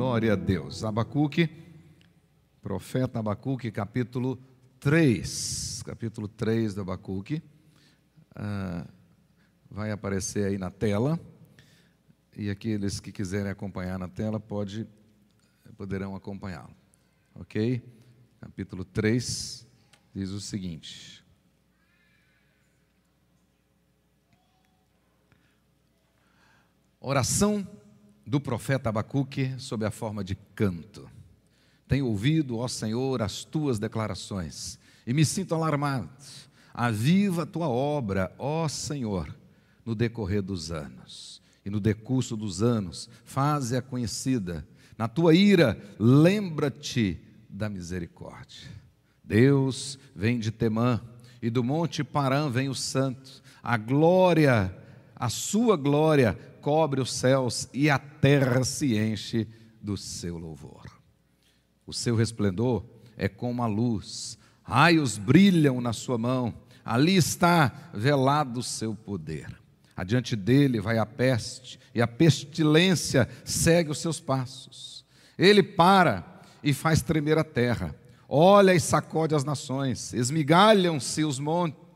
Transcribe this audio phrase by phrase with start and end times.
[0.00, 0.82] Glória a Deus.
[0.82, 1.46] Abacuque,
[2.62, 4.42] profeta Abacuque, capítulo
[4.80, 5.82] 3.
[5.82, 7.42] Capítulo 3 do Abacuque.
[8.34, 8.86] Ah,
[9.70, 11.20] vai aparecer aí na tela.
[12.34, 14.88] E aqueles que quiserem acompanhar na tela, pode,
[15.76, 16.74] poderão acompanhá-lo.
[17.34, 17.84] Ok?
[18.40, 19.66] Capítulo 3
[20.14, 21.22] diz o seguinte.
[26.98, 27.68] Oração
[28.30, 31.10] do profeta Abacuque sob a forma de canto.
[31.88, 36.08] Tenho ouvido, ó Senhor, as tuas declarações e me sinto alarmado.
[36.72, 39.36] Aviva a tua obra, ó Senhor,
[39.84, 41.42] no decorrer dos anos.
[41.64, 44.64] E no decurso dos anos, faze-a conhecida.
[44.96, 48.68] Na tua ira, lembra-te da misericórdia.
[49.24, 51.00] Deus vem de Temã,
[51.42, 53.42] e do monte Parã vem o santo.
[53.60, 54.72] A glória,
[55.20, 56.32] a sua glória
[56.62, 59.46] cobre os céus e a terra se enche
[59.78, 60.90] do seu louvor.
[61.86, 62.82] O seu resplendor
[63.18, 69.54] é como a luz, raios brilham na sua mão, ali está velado o seu poder.
[69.94, 75.04] Adiante dele vai a peste, e a pestilência segue os seus passos.
[75.36, 77.94] Ele para e faz tremer a terra,
[78.26, 81.89] olha e sacode as nações, esmigalham-se os montes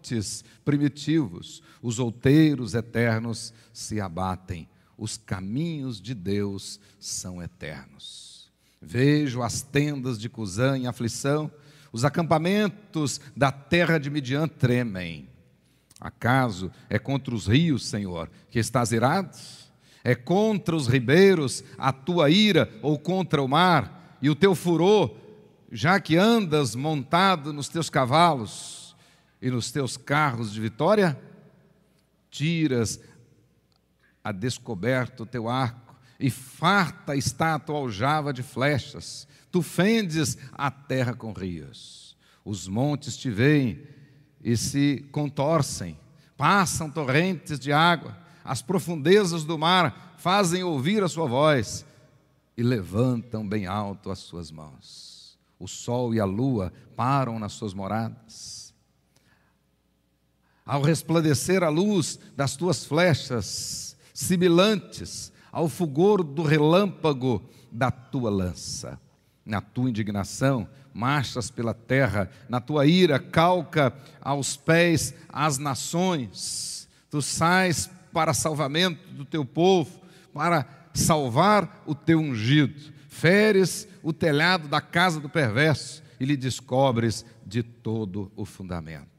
[0.65, 4.69] primitivos, os outeiros eternos se abatem.
[4.97, 8.51] Os caminhos de Deus são eternos.
[8.81, 11.51] Vejo as tendas de Cusã em aflição,
[11.93, 15.29] os acampamentos da terra de Midian tremem.
[16.01, 19.37] Acaso é contra os rios, Senhor, que estás irado?
[20.03, 25.15] É contra os ribeiros a tua ira ou contra o mar e o teu furor,
[25.73, 28.84] já que andas montado nos teus cavalos
[29.45, 31.17] e nos teus carros de vitória?
[32.35, 32.99] tiras
[34.25, 40.37] a descoberto o teu arco, e farta está a tua aljava de flechas, tu fendes
[40.53, 42.17] a terra com rios.
[42.45, 43.87] Os montes te veem
[44.43, 45.97] e se contorcem,
[46.37, 51.85] passam torrentes de água, as profundezas do mar fazem ouvir a sua voz
[52.57, 55.39] e levantam bem alto as suas mãos.
[55.59, 58.64] O sol e a lua param nas suas moradas
[60.65, 68.99] ao resplandecer a luz das tuas flechas, sibilantes, ao fulgor do relâmpago da tua lança.
[69.45, 76.89] Na tua indignação, marchas pela terra, na tua ira, calca aos pés as nações.
[77.11, 80.01] Tu sais para salvamento do teu povo,
[80.33, 82.95] para salvar o teu ungido.
[83.09, 89.14] Feres o telhado da casa do perverso e lhe descobres de todo o fundamento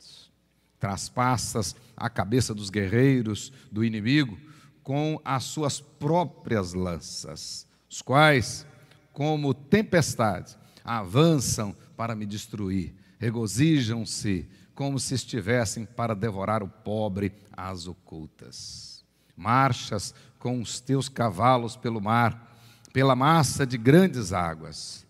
[0.80, 4.38] traspassas a cabeça dos guerreiros do inimigo
[4.84, 8.68] com as suas próprias lanças, os quais,
[9.12, 17.88] como tempestade, avançam para me destruir, regozijam-se como se estivessem para devorar o pobre às
[17.88, 19.03] ocultas.
[19.35, 22.56] Marchas com os teus cavalos pelo mar,
[22.94, 25.06] pela massa de grandes águas.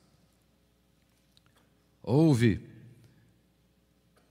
[2.01, 2.65] Ouve,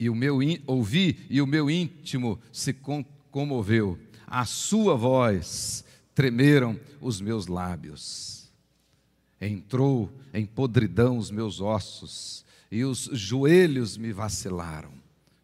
[0.04, 2.76] e o meu ouvi e o meu íntimo se
[3.30, 3.98] comoveu.
[4.26, 5.82] A sua voz
[6.14, 8.52] tremeram os meus lábios.
[9.40, 14.92] Entrou em podridão os meus ossos e os joelhos me vacilaram.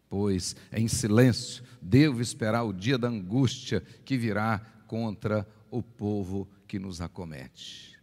[0.07, 6.77] Pois em silêncio devo esperar o dia da angústia que virá contra o povo que
[6.77, 7.97] nos acomete.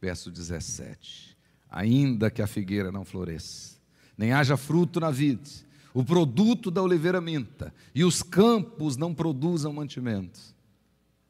[0.00, 1.36] Verso 17:
[1.70, 3.76] Ainda que a figueira não floresça,
[4.18, 9.72] nem haja fruto na vide, o produto da oliveira minta, e os campos não produzam
[9.72, 10.40] mantimento.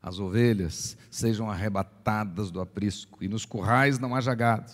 [0.00, 4.72] As ovelhas sejam arrebatadas do aprisco, e nos currais não haja gado.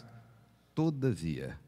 [0.76, 1.58] Todavia,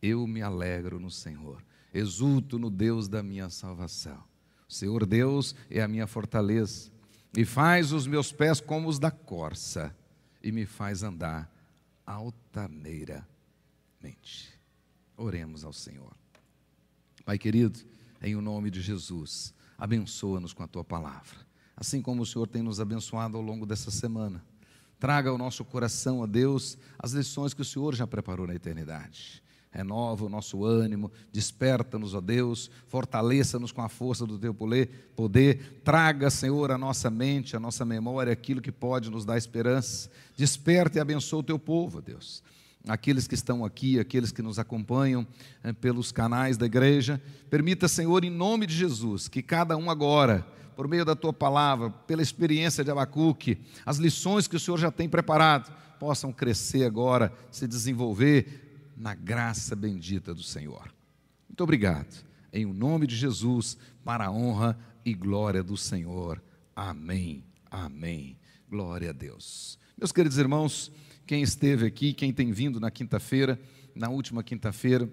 [0.00, 1.60] eu me alegro no Senhor,
[1.92, 4.22] exulto no Deus da minha salvação.
[4.68, 6.92] O Senhor Deus é a minha fortaleza,
[7.36, 9.92] e faz os meus pés como os da corça,
[10.40, 11.52] e me faz andar
[12.06, 13.26] altaneiramente.
[15.16, 16.16] Oremos ao Senhor.
[17.28, 17.80] Pai querido,
[18.22, 21.36] em o nome de Jesus, abençoa-nos com a tua palavra,
[21.76, 24.42] assim como o Senhor tem nos abençoado ao longo dessa semana.
[24.98, 29.42] Traga ao nosso coração, a Deus, as lições que o Senhor já preparou na eternidade.
[29.70, 35.82] Renova o nosso ânimo, desperta-nos, ó Deus, fortaleça-nos com a força do teu poder.
[35.84, 40.10] Traga, Senhor, a nossa mente, a nossa memória, aquilo que pode nos dar esperança.
[40.34, 42.42] Desperta e abençoa o teu povo, Deus
[42.88, 45.26] aqueles que estão aqui, aqueles que nos acompanham
[45.62, 47.20] é, pelos canais da igreja.
[47.50, 51.90] Permita, Senhor, em nome de Jesus, que cada um agora, por meio da tua palavra,
[51.90, 57.32] pela experiência de Abacuque, as lições que o Senhor já tem preparado, possam crescer agora,
[57.50, 60.92] se desenvolver na graça bendita do Senhor.
[61.48, 62.24] Muito obrigado.
[62.52, 66.42] Em o nome de Jesus, para a honra e glória do Senhor.
[66.74, 67.44] Amém.
[67.70, 68.38] Amém.
[68.70, 69.78] Glória a Deus.
[69.96, 70.92] Meus queridos irmãos,
[71.28, 73.60] quem esteve aqui, quem tem vindo na quinta-feira,
[73.94, 75.06] na última quinta-feira,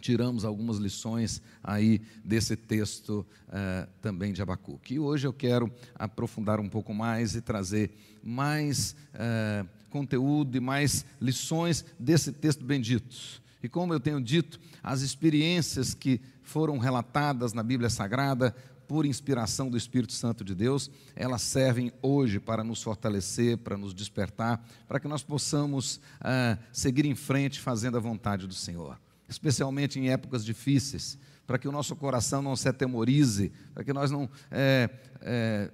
[0.00, 4.94] tiramos algumas lições aí desse texto uh, também de Abacuque.
[4.94, 7.90] E hoje eu quero aprofundar um pouco mais e trazer
[8.22, 13.42] mais uh, conteúdo e mais lições desse texto bendito.
[13.60, 18.54] E como eu tenho dito, as experiências que foram relatadas na Bíblia Sagrada
[18.92, 23.94] por inspiração do Espírito Santo de Deus, elas servem hoje para nos fortalecer, para nos
[23.94, 29.98] despertar, para que nós possamos uh, seguir em frente fazendo a vontade do Senhor especialmente
[29.98, 31.16] em épocas difíceis,
[31.46, 34.90] para que o nosso coração não se atemorize, para que nós não é,
[35.22, 35.70] é,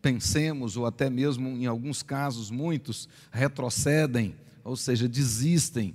[0.00, 4.34] pensemos, ou até mesmo em alguns casos, muitos retrocedem,
[4.64, 5.94] ou seja, desistem.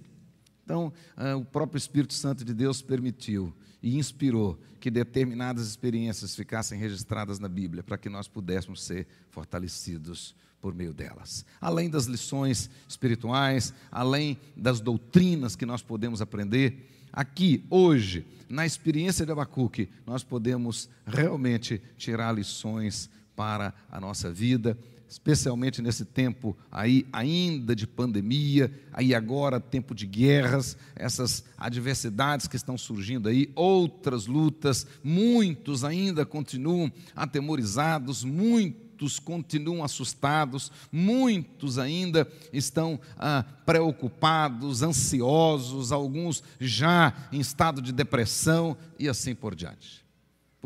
[0.64, 3.52] Então, é, o próprio Espírito Santo de Deus permitiu
[3.82, 10.36] e inspirou que determinadas experiências ficassem registradas na Bíblia, para que nós pudéssemos ser fortalecidos
[10.62, 11.46] por meio delas.
[11.62, 19.26] Além das lições espirituais, além das doutrinas que nós podemos aprender, aqui, hoje, na experiência
[19.26, 24.78] de Abacuque, nós podemos realmente tirar lições para a nossa vida,
[25.08, 32.56] especialmente nesse tempo aí ainda de pandemia, aí agora tempo de guerras, essas adversidades que
[32.56, 43.00] estão surgindo aí, outras lutas, muitos ainda continuam atemorizados, muitos continuam assustados, muitos ainda estão
[43.18, 50.07] ah, preocupados, ansiosos, alguns já em estado de depressão e assim por diante.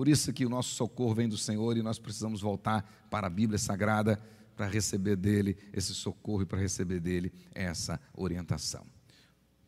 [0.01, 3.29] Por isso que o nosso socorro vem do Senhor e nós precisamos voltar para a
[3.29, 4.19] Bíblia Sagrada
[4.57, 8.83] para receber dele esse socorro e para receber dele essa orientação.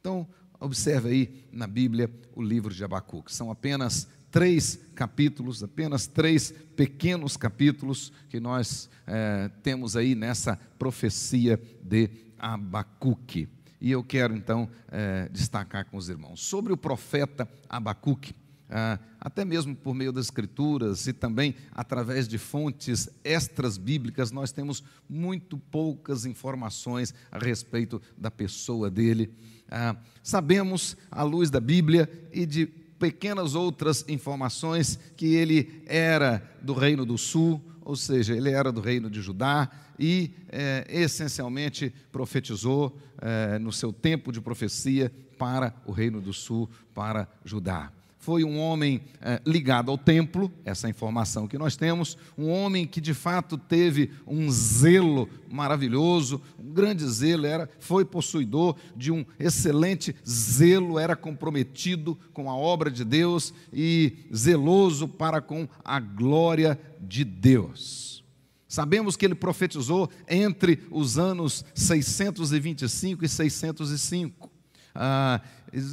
[0.01, 0.27] Então,
[0.59, 3.31] observe aí na Bíblia o livro de Abacuque.
[3.31, 11.61] São apenas três capítulos, apenas três pequenos capítulos que nós é, temos aí nessa profecia
[11.83, 12.09] de
[12.39, 13.47] Abacuque.
[13.79, 18.33] E eu quero então é, destacar com os irmãos sobre o profeta Abacuque.
[18.75, 24.51] Ah, até mesmo por meio das Escrituras e também através de fontes extras bíblicas, nós
[24.51, 29.31] temos muito poucas informações a respeito da pessoa dele.
[29.69, 36.73] Ah, sabemos, à luz da Bíblia e de pequenas outras informações que ele era do
[36.73, 42.97] Reino do Sul, ou seja, ele era do Reino de Judá e é, essencialmente profetizou
[43.21, 47.91] é, no seu tempo de profecia para o Reino do Sul, para Judá
[48.23, 53.01] foi um homem é, ligado ao templo, essa informação que nós temos, um homem que
[53.01, 60.15] de fato teve um zelo maravilhoso, um grande zelo, era, foi possuidor de um excelente
[60.25, 67.25] zelo, era comprometido com a obra de Deus e zeloso para com a glória de
[67.25, 68.23] Deus.
[68.69, 74.52] Sabemos que ele profetizou entre os anos 625 e 605.
[74.95, 75.41] Ah,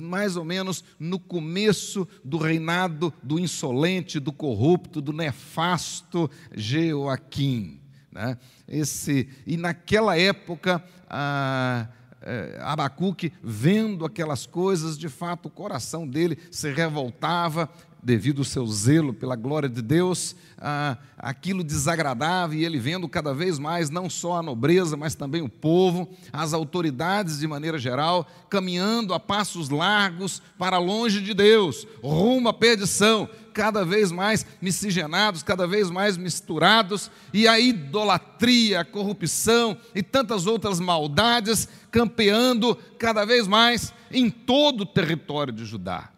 [0.02, 7.80] mais ou menos no começo do reinado do insolente, do corrupto, do nefasto Jeoaquim.
[8.12, 8.36] Né?
[8.68, 11.88] Esse, e naquela época, ah,
[12.22, 17.70] é, Abacuque, vendo aquelas coisas, de fato o coração dele se revoltava,
[18.02, 23.34] devido ao seu zelo pela glória de Deus, ah, aquilo desagradava e ele vendo cada
[23.34, 28.26] vez mais não só a nobreza, mas também o povo, as autoridades de maneira geral,
[28.48, 35.42] caminhando a passos largos para longe de Deus, rumo à perdição, cada vez mais miscigenados,
[35.42, 43.24] cada vez mais misturados, e a idolatria, a corrupção e tantas outras maldades campeando cada
[43.24, 46.10] vez mais em todo o território de Judá.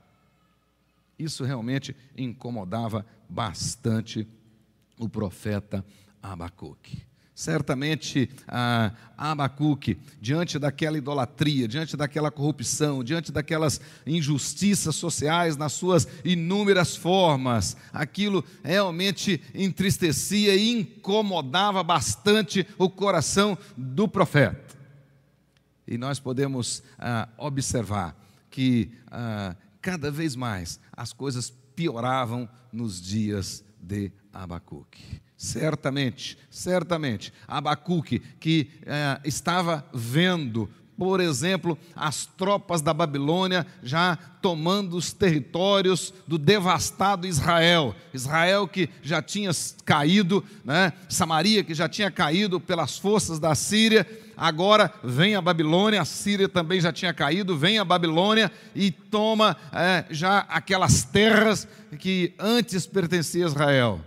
[1.19, 4.27] Isso realmente incomodava bastante
[4.99, 5.85] o profeta
[6.23, 7.03] Abacuque.
[7.35, 16.07] Certamente ah, Abacuque, diante daquela idolatria, diante daquela corrupção, diante daquelas injustiças sociais nas suas
[16.25, 24.77] inúmeras formas, aquilo realmente entristecia e incomodava bastante o coração do profeta.
[25.87, 28.17] E nós podemos ah, observar
[28.51, 35.21] que ah, cada vez mais as coisas pioravam nos dias de Abacuque.
[35.37, 40.71] Certamente, certamente, Abacuque, que eh, estava vendo
[41.03, 47.93] por exemplo, as tropas da Babilônia já tomando os territórios do devastado Israel.
[48.15, 49.51] Israel que já tinha
[49.85, 50.93] caído, né?
[51.09, 54.07] Samaria que já tinha caído pelas forças da Síria.
[54.37, 59.57] Agora vem a Babilônia, a Síria também já tinha caído, vem a Babilônia e toma
[59.73, 61.67] é, já aquelas terras
[61.99, 64.01] que antes pertenciam a Israel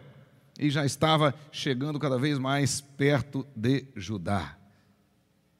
[0.57, 4.55] e já estava chegando cada vez mais perto de Judá.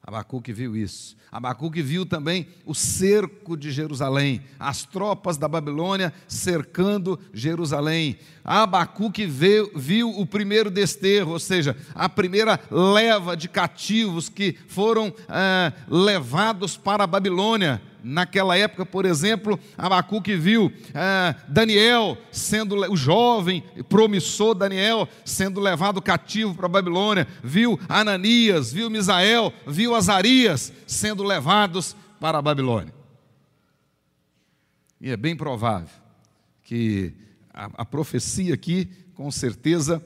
[0.06, 1.18] Abacuque viu isso.
[1.32, 8.20] Abacuque viu também o cerco de Jerusalém, as tropas da Babilônia cercando Jerusalém.
[8.44, 15.12] Abacuque viu, viu o primeiro desterro, ou seja, a primeira leva de cativos que foram
[15.28, 17.82] é, levados para a Babilônia.
[18.08, 26.00] Naquela época, por exemplo, Abacuque viu é, Daniel sendo, o jovem promissor Daniel sendo levado
[26.00, 32.94] cativo para a Babilônia, viu Ananias, viu Misael, viu Azarias sendo levados para a Babilônia.
[35.02, 35.90] E é bem provável
[36.64, 37.12] que
[37.52, 40.00] a, a profecia aqui, com certeza,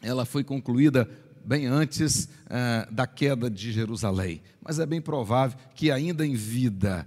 [0.00, 1.10] ela foi concluída
[1.44, 4.40] bem antes uh, da queda de Jerusalém.
[4.62, 7.06] Mas é bem provável que, ainda em vida,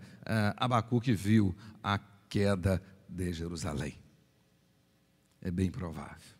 [0.58, 3.98] Abacuque viu a queda de Jerusalém.
[5.42, 6.38] É bem provável.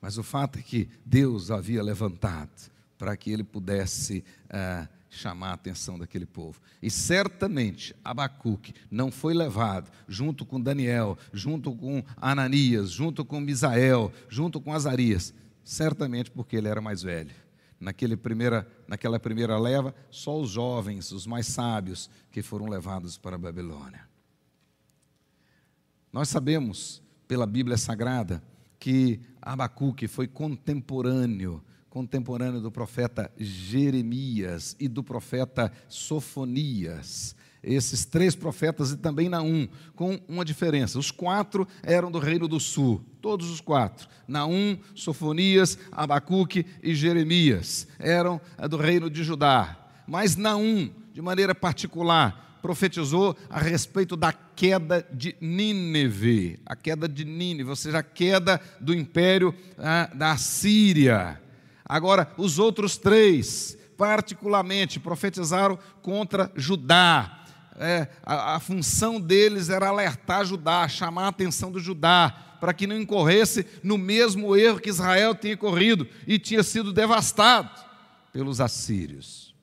[0.00, 5.54] Mas o fato é que Deus havia levantado para que ele pudesse uh, chamar a
[5.54, 6.60] atenção daquele povo.
[6.82, 14.12] E certamente Abacuque não foi levado junto com Daniel, junto com Ananias, junto com Misael,
[14.28, 17.34] junto com Azarias, certamente porque ele era mais velho.
[17.78, 23.36] Naquele primeira, naquela primeira leva, só os jovens, os mais sábios, que foram levados para
[23.36, 24.08] a Babilônia.
[26.12, 28.42] Nós sabemos, pela Bíblia Sagrada,
[28.78, 31.62] que Abacuque foi contemporâneo
[31.96, 37.34] contemporâneo do profeta Jeremias e do profeta Sofonias.
[37.66, 40.98] Esses três profetas e também Naum, com uma diferença.
[40.98, 44.08] Os quatro eram do reino do sul, todos os quatro.
[44.28, 49.76] Naum, Sofonias, Abacuque e Jeremias eram eh, do reino de Judá.
[50.06, 57.24] Mas Naum, de maneira particular, profetizou a respeito da queda de Nínive, a queda de
[57.24, 61.40] Nínive, ou seja, a queda do império ah, da Síria.
[61.84, 67.44] Agora, os outros três, particularmente, profetizaram contra Judá.
[67.78, 72.86] É, a, a função deles era alertar Judá, chamar a atenção do Judá, para que
[72.86, 77.70] não incorresse no mesmo erro que Israel tinha corrido e tinha sido devastado
[78.32, 79.54] pelos assírios.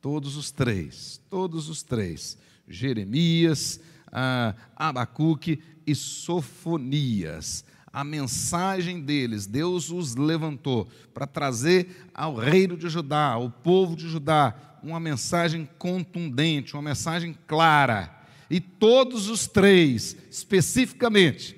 [0.00, 3.80] Todos os três, todos os três, Jeremias,
[4.10, 12.88] ah, Abacuque e Sofonias, a mensagem deles, Deus os levantou para trazer ao reino de
[12.88, 18.14] Judá, ao povo de Judá, uma mensagem contundente, uma mensagem clara.
[18.48, 21.56] E todos os três, especificamente,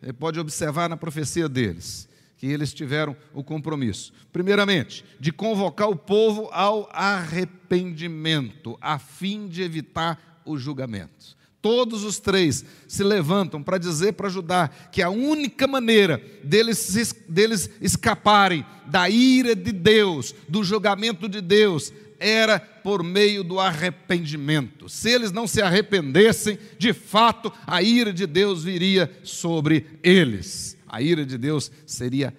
[0.00, 5.96] você pode observar na profecia deles, que eles tiveram o compromisso, primeiramente, de convocar o
[5.96, 11.36] povo ao arrependimento, a fim de evitar o julgamento.
[11.62, 17.70] Todos os três se levantam para dizer para Judá que a única maneira deles, deles
[17.80, 24.88] escaparem da ira de Deus, do julgamento de Deus, era por meio do arrependimento.
[24.88, 30.76] Se eles não se arrependessem, de fato, a ira de Deus viria sobre eles.
[30.88, 32.36] A ira de Deus seria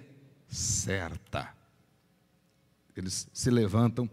[0.49, 1.49] certa.
[2.95, 4.09] Eles se levantam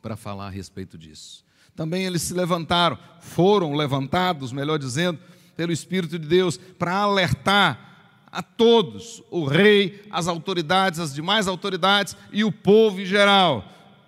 [0.00, 1.41] para falar a respeito disso.
[1.74, 5.18] Também eles se levantaram, foram levantados, melhor dizendo,
[5.56, 7.90] pelo Espírito de Deus, para alertar
[8.30, 13.64] a todos, o rei, as autoridades, as demais autoridades e o povo em geral,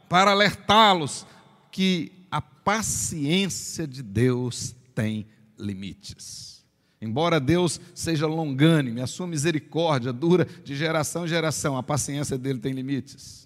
[0.08, 1.26] para alertá-los
[1.70, 5.26] que a paciência de Deus tem
[5.58, 6.64] limites.
[7.00, 12.58] Embora Deus seja longânime, a sua misericórdia dura de geração em geração, a paciência dele
[12.58, 13.43] tem limites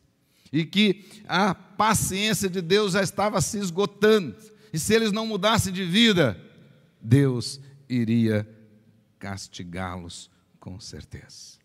[0.52, 4.37] e que a paciência de Deus já estava se esgotando,
[4.73, 6.38] e se eles não mudassem de vida,
[7.00, 8.49] Deus iria
[9.19, 11.59] castigá-los com certeza.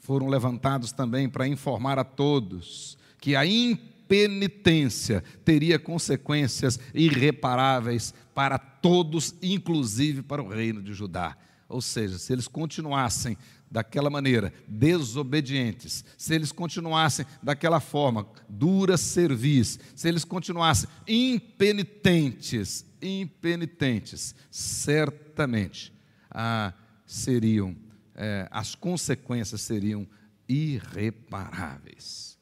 [0.00, 9.34] Foram levantados também para informar a todos que a impenitência teria consequências irreparáveis para todos,
[9.40, 11.36] inclusive para o reino de Judá.
[11.72, 13.36] Ou seja, se eles continuassem
[13.70, 24.34] daquela maneira, desobedientes, se eles continuassem daquela forma, dura serviço, se eles continuassem impenitentes, impenitentes,
[24.50, 25.90] certamente
[26.30, 26.74] ah,
[27.06, 27.74] seriam,
[28.14, 30.06] eh, as consequências seriam
[30.46, 32.38] irreparáveis.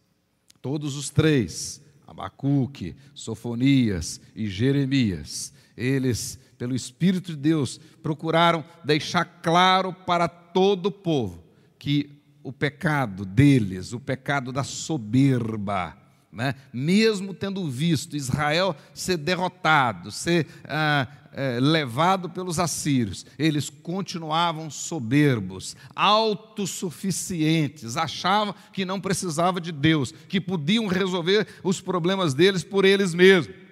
[0.60, 9.94] Todos os três, Abacuque, Sofonias e Jeremias, eles, pelo Espírito de Deus, procuraram deixar claro
[9.94, 11.42] para todo o povo
[11.78, 15.96] que o pecado deles, o pecado da soberba,
[16.30, 16.54] né?
[16.70, 25.74] mesmo tendo visto Israel ser derrotado, ser ah, é, levado pelos assírios, eles continuavam soberbos,
[25.96, 33.14] autossuficientes, achavam que não precisavam de Deus, que podiam resolver os problemas deles por eles
[33.14, 33.69] mesmos.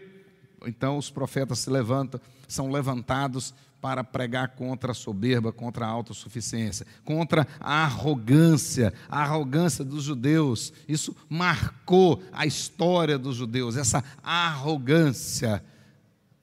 [0.66, 6.86] Então os profetas se levantam, são levantados para pregar contra a soberba, contra a autossuficiência,
[7.04, 10.72] contra a arrogância, a arrogância dos judeus.
[10.88, 15.64] Isso marcou a história dos judeus, essa arrogância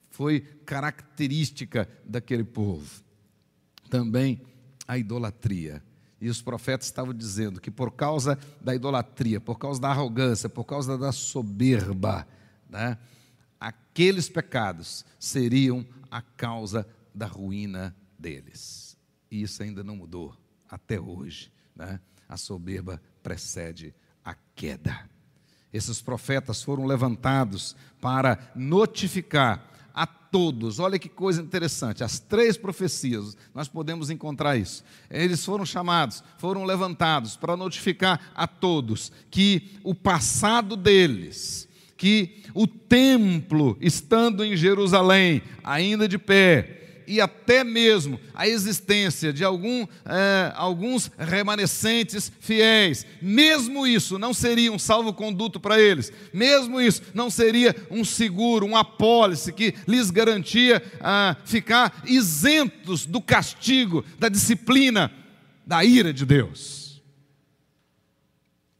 [0.09, 3.03] foi característica daquele povo.
[3.89, 4.41] Também
[4.87, 5.83] a idolatria.
[6.21, 10.63] E os profetas estavam dizendo que por causa da idolatria, por causa da arrogância, por
[10.63, 12.25] causa da soberba,
[12.69, 12.97] né,
[13.59, 18.97] aqueles pecados seriam a causa da ruína deles.
[19.29, 20.35] E isso ainda não mudou
[20.69, 21.51] até hoje.
[21.75, 21.99] Né?
[22.27, 23.93] A soberba precede
[24.23, 25.09] a queda.
[25.71, 30.79] Esses profetas foram levantados para notificar a todos.
[30.79, 34.83] Olha que coisa interessante, as três profecias, nós podemos encontrar isso.
[35.09, 42.67] Eles foram chamados, foram levantados para notificar a todos que o passado deles, que o
[42.67, 50.51] templo estando em Jerusalém, ainda de pé, e até mesmo a existência de algum, é,
[50.55, 57.75] alguns remanescentes fiéis, mesmo isso não seria um salvo-conduto para eles, mesmo isso não seria
[57.89, 65.11] um seguro, um apólice que lhes garantia ah, ficar isentos do castigo, da disciplina,
[65.65, 67.01] da ira de Deus.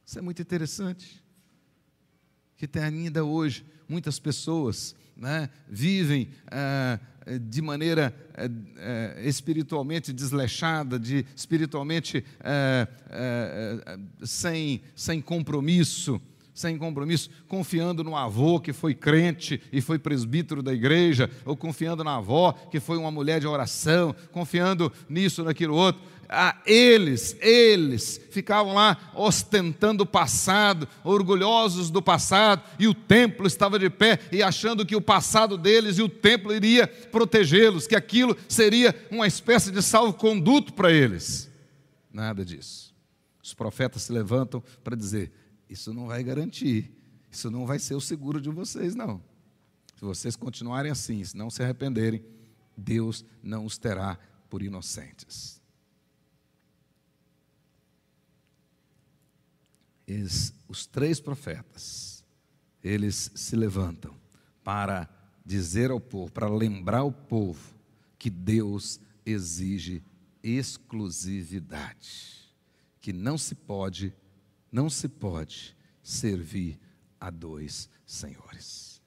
[0.04, 1.22] Isso é muito interessante,
[2.56, 6.28] que ainda hoje muitas pessoas né, vivem.
[6.50, 6.98] Ah,
[7.40, 8.14] de maneira
[8.78, 12.86] é, espiritualmente desleixada, de espiritualmente é,
[14.22, 16.20] sem, sem compromisso,
[16.54, 22.04] sem compromisso, confiando no avô que foi crente e foi presbítero da igreja, ou confiando
[22.04, 28.20] na avó que foi uma mulher de oração, confiando nisso, naquilo outro ah, eles, eles
[28.30, 34.42] ficavam lá ostentando o passado, orgulhosos do passado, e o templo estava de pé e
[34.42, 39.70] achando que o passado deles e o templo iria protegê-los, que aquilo seria uma espécie
[39.70, 41.50] de salvo-conduto para eles.
[42.12, 42.94] Nada disso.
[43.42, 45.32] Os profetas se levantam para dizer:
[45.68, 46.90] Isso não vai garantir,
[47.30, 49.22] isso não vai ser o seguro de vocês, não.
[49.94, 52.22] Se vocês continuarem assim, se não se arrependerem,
[52.76, 54.18] Deus não os terá
[54.50, 55.60] por inocentes.
[60.06, 62.24] Eles, os três profetas,
[62.82, 64.14] eles se levantam
[64.62, 65.08] para
[65.44, 67.74] dizer ao povo, para lembrar ao povo
[68.18, 70.02] que Deus exige
[70.42, 72.52] exclusividade,
[73.00, 74.14] que não se pode,
[74.70, 76.78] não se pode servir
[77.18, 79.00] a dois senhores.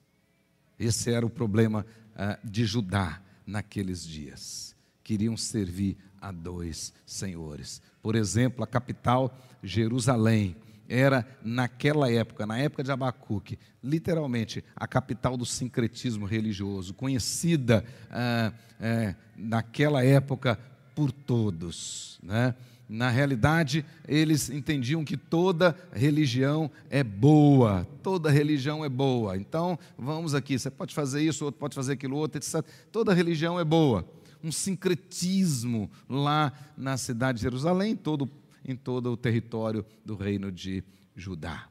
[0.78, 4.76] Esse era o problema uh, de Judá naqueles dias.
[5.02, 7.82] Queriam servir a dois senhores.
[8.02, 10.56] Por exemplo, a capital, Jerusalém,
[10.90, 18.52] era, naquela época, na época de Abacuque, literalmente a capital do sincretismo religioso, conhecida ah,
[18.80, 20.58] é, naquela época
[20.92, 22.18] por todos.
[22.20, 22.56] Né?
[22.88, 29.36] Na realidade, eles entendiam que toda religião é boa, toda religião é boa.
[29.36, 32.64] Então, vamos aqui, você pode fazer isso, outro pode fazer aquilo outro, etc.
[32.90, 34.04] Toda religião é boa.
[34.42, 38.28] Um sincretismo lá na cidade de Jerusalém, todo
[38.64, 41.68] em todo o território do reino de Judá.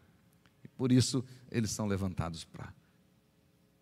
[0.63, 2.73] E por isso eles são levantados para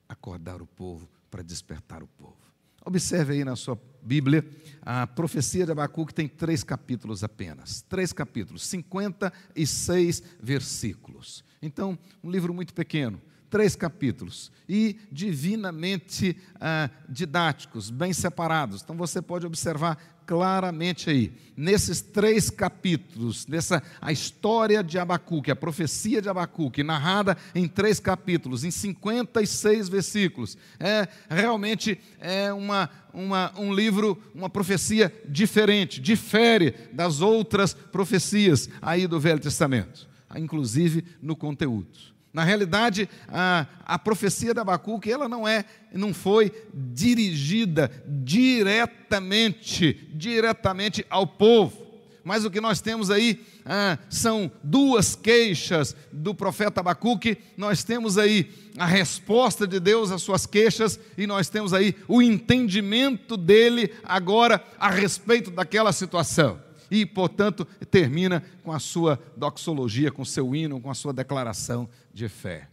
[0.08, 2.38] acordar o povo, para despertar o povo.
[2.86, 4.50] Observe aí na sua Bíblia,
[4.82, 7.82] a profecia de Abacuque tem três capítulos apenas.
[7.82, 11.43] Três capítulos, 56 versículos.
[11.62, 18.82] Então, um livro muito pequeno três capítulos e divinamente ah, didáticos, bem separados.
[18.82, 25.56] Então você pode observar claramente aí, nesses três capítulos, nessa a história de Abacuque, a
[25.56, 30.58] profecia de Abacuque, narrada em três capítulos, em 56 versículos.
[30.78, 39.08] É realmente é uma, uma, um livro, uma profecia diferente, difere das outras profecias aí
[39.08, 42.16] do Velho Testamento, inclusive no conteúdo.
[42.38, 51.04] Na realidade, a, a profecia de Abacuque, ela não é, não foi dirigida diretamente, diretamente
[51.10, 51.88] ao povo,
[52.23, 58.19] mas o que nós temos aí ah, são duas queixas do profeta Abacuque, nós temos
[58.19, 63.91] aí a resposta de Deus às suas queixas e nós temos aí o entendimento dele
[64.04, 66.67] agora a respeito daquela situação.
[66.89, 71.89] E, portanto, termina com a sua doxologia, com o seu hino, com a sua declaração
[72.17, 72.67] de fé.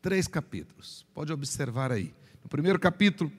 [0.00, 2.14] Três capítulos, pode observar aí.
[2.44, 3.30] No primeiro capítulo,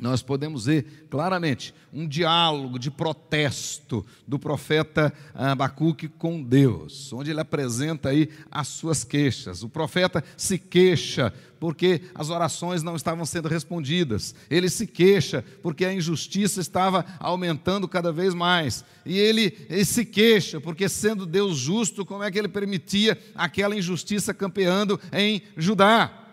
[0.00, 7.40] nós podemos ver claramente um diálogo de protesto do profeta Abacuque com Deus, onde ele
[7.40, 9.62] apresenta aí as suas queixas.
[9.62, 14.34] O profeta se queixa porque as orações não estavam sendo respondidas.
[14.48, 18.84] Ele se queixa porque a injustiça estava aumentando cada vez mais.
[19.04, 23.76] E ele, ele se queixa porque, sendo Deus justo, como é que ele permitia aquela
[23.76, 26.27] injustiça campeando em Judá?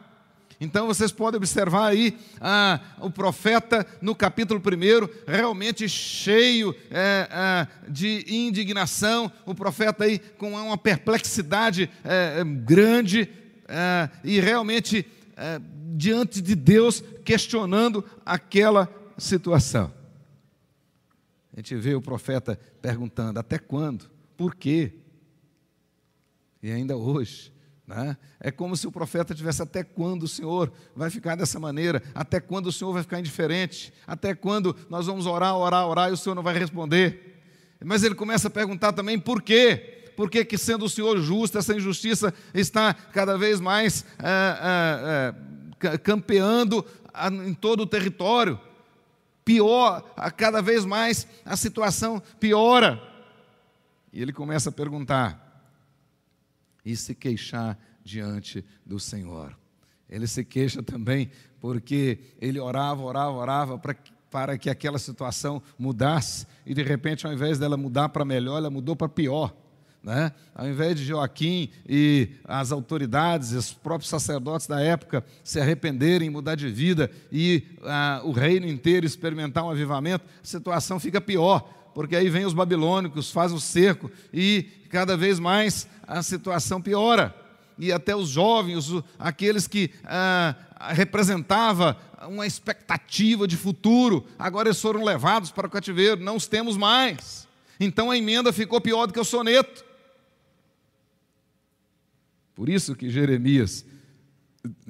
[0.60, 7.90] Então vocês podem observar aí ah, o profeta no capítulo 1, realmente cheio é, é,
[7.90, 13.30] de indignação, o profeta aí com uma perplexidade é, grande
[13.68, 15.60] é, e realmente é,
[15.96, 19.92] diante de Deus questionando aquela situação.
[21.54, 24.10] A gente vê o profeta perguntando: até quando?
[24.38, 24.94] Por quê?
[26.62, 27.54] E ainda hoje,
[27.88, 28.18] né?
[28.40, 32.40] É como se o profeta tivesse até quando o Senhor vai ficar dessa maneira, até
[32.40, 36.18] quando o Senhor vai ficar indiferente, até quando nós vamos orar, orar, orar e o
[36.18, 37.42] Senhor não vai responder.
[37.84, 40.12] Mas ele começa a perguntar também por quê?
[40.16, 45.34] Por que, que sendo o Senhor justo, essa injustiça está cada vez mais é,
[45.84, 46.84] é, é, campeando
[47.46, 48.60] em todo o território?
[49.44, 50.02] Pior,
[50.36, 53.00] cada vez mais a situação piora.
[54.12, 55.45] E ele começa a perguntar:
[56.86, 59.58] e se queixar diante do Senhor.
[60.08, 65.62] Ele se queixa também porque ele orava, orava, orava para que, para que aquela situação
[65.80, 69.56] mudasse e de repente, ao invés dela mudar para melhor, ela mudou para pior.
[70.04, 70.32] Né?
[70.54, 76.54] Ao invés de Joaquim e as autoridades, os próprios sacerdotes da época se arrependerem, mudar
[76.54, 82.14] de vida e ah, o reino inteiro experimentar um avivamento, a situação fica pior porque
[82.14, 87.34] aí vem os babilônicos, faz o cerco e cada vez mais a situação piora.
[87.80, 90.56] E até os jovens, aqueles que ah,
[90.94, 96.76] representava uma expectativa de futuro, agora eles foram levados para o cativeiro, não os temos
[96.76, 97.48] mais.
[97.80, 99.86] Então a emenda ficou pior do que o soneto.
[102.54, 103.86] Por isso que Jeremias,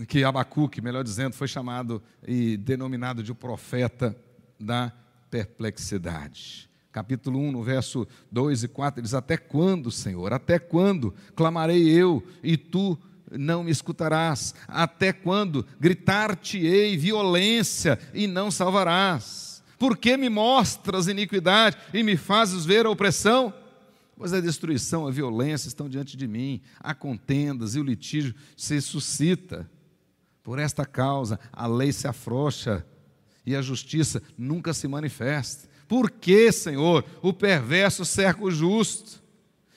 [0.07, 4.17] que Abacuque, melhor dizendo, foi chamado e denominado de o profeta
[4.59, 4.91] da
[5.29, 10.31] perplexidade capítulo 1, no verso 2 e 4, diz: Até quando, Senhor?
[10.31, 12.97] Até quando clamarei eu e tu
[13.29, 14.55] não me escutarás?
[14.65, 19.61] Até quando gritar-te-ei violência e não salvarás?
[19.77, 23.53] Por que me mostras iniquidade e me fazes ver a opressão?
[24.15, 28.79] Pois a destruição, a violência estão diante de mim, há contendas e o litígio se
[28.79, 29.69] suscita.
[30.41, 32.85] Por esta causa, a lei se afrouxa
[33.45, 35.74] e a justiça nunca se manifesta.
[35.87, 39.23] Por que, Senhor, o perverso cerca o justo?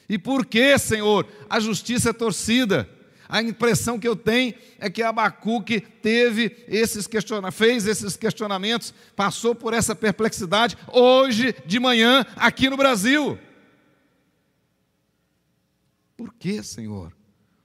[0.09, 2.89] E por que, Senhor, a justiça é torcida?
[3.29, 9.55] A impressão que eu tenho é que Abacuque teve esses questionamentos, fez esses questionamentos, passou
[9.55, 13.39] por essa perplexidade hoje de manhã aqui no Brasil.
[16.17, 17.13] Por que, Senhor?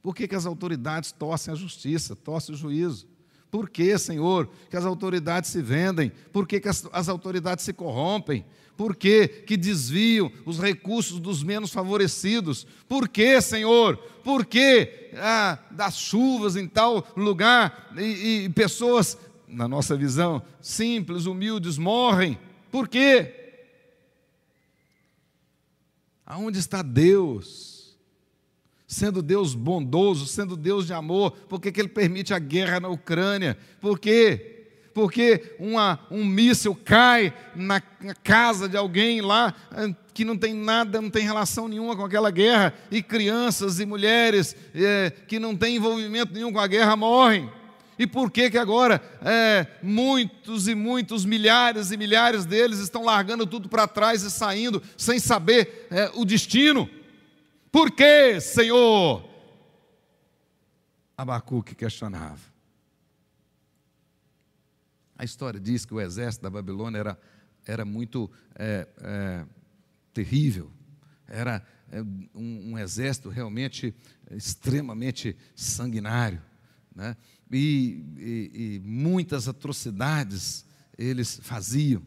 [0.02, 3.08] Por que, que as autoridades torcem a justiça, torcem o juízo?
[3.54, 6.12] Por que, Senhor, que as autoridades se vendem?
[6.32, 8.44] Por que, que as, as, autoridades se corrompem?
[8.76, 12.66] Por que, que desviam os recursos dos menos favorecidos?
[12.90, 13.96] Por que, Senhor?
[14.24, 21.28] Por que ah, das chuvas em tal lugar e, e pessoas, na nossa visão, simples,
[21.28, 22.40] humildes, morrem?
[22.72, 23.36] Por quê?
[26.26, 27.73] Aonde está Deus?
[28.94, 32.88] Sendo Deus bondoso, sendo Deus de amor, por que, que Ele permite a guerra na
[32.88, 33.58] Ucrânia?
[33.82, 34.52] Por quê?
[34.94, 37.82] Porque uma, um míssil cai na,
[38.24, 42.30] casa de alguém lá eh, que não tem nada, não tem relação nenhuma com aquela
[42.30, 47.50] guerra, e crianças e mulheres é, que não têm envolvimento nenhum com a guerra morrem.
[47.98, 53.46] E por que que agora é, muitos e muitos, milhares e milhares deles estão largando
[53.48, 56.88] tudo para trás e saindo sem saber é, o destino?
[57.74, 59.28] Por que, Senhor?
[61.18, 62.40] Abacuque questionava.
[65.18, 67.20] A história diz que o exército da Babilônia era,
[67.66, 69.46] era muito é, é,
[70.14, 70.72] terrível,
[71.28, 72.00] era é,
[72.36, 73.92] um, um, exército realmente
[74.30, 76.44] extremamente sanguinário,
[76.96, 77.18] né?
[77.52, 80.64] e, e, e muitas atrocidades
[80.96, 82.04] eles faziam.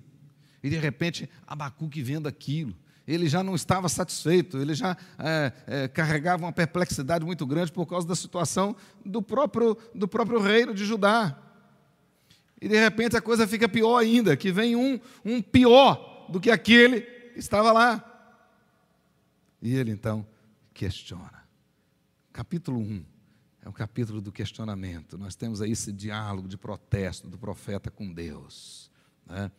[0.63, 5.89] E de repente, Abacuque vendo aquilo, ele já não estava satisfeito, ele já é, é,
[5.89, 10.85] carregava uma perplexidade muito grande por causa da situação do próprio, do próprio reino de
[10.85, 11.39] Judá.
[12.61, 16.51] E de repente a coisa fica pior ainda, que vem um, um pior do que
[16.51, 18.03] aquele que estava lá.
[19.63, 20.27] E ele então
[20.75, 21.45] questiona.
[22.33, 23.05] Capítulo 1
[23.63, 25.17] é o capítulo do questionamento.
[25.17, 28.91] Nós temos aí esse diálogo de protesto do profeta com Deus.
[29.27, 29.51] Né?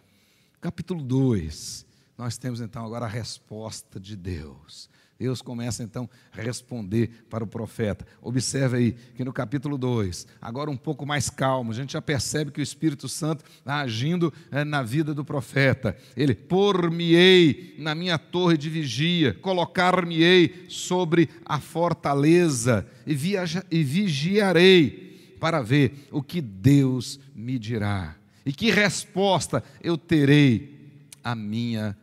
[0.60, 1.87] Capítulo 2
[2.18, 4.90] nós temos então agora a resposta de Deus.
[5.20, 8.06] Deus começa então a responder para o profeta.
[8.22, 12.52] Observe aí que no capítulo 2, agora um pouco mais calmo, a gente já percebe
[12.52, 15.98] que o Espírito Santo está agindo é, na vida do profeta.
[16.16, 25.36] Ele, por-me-ei na minha torre de vigia, colocar-me-ei sobre a fortaleza e, viaja, e vigiarei
[25.40, 30.74] para ver o que Deus me dirá e que resposta eu terei
[31.22, 31.98] à minha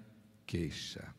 [0.55, 1.13] queixa.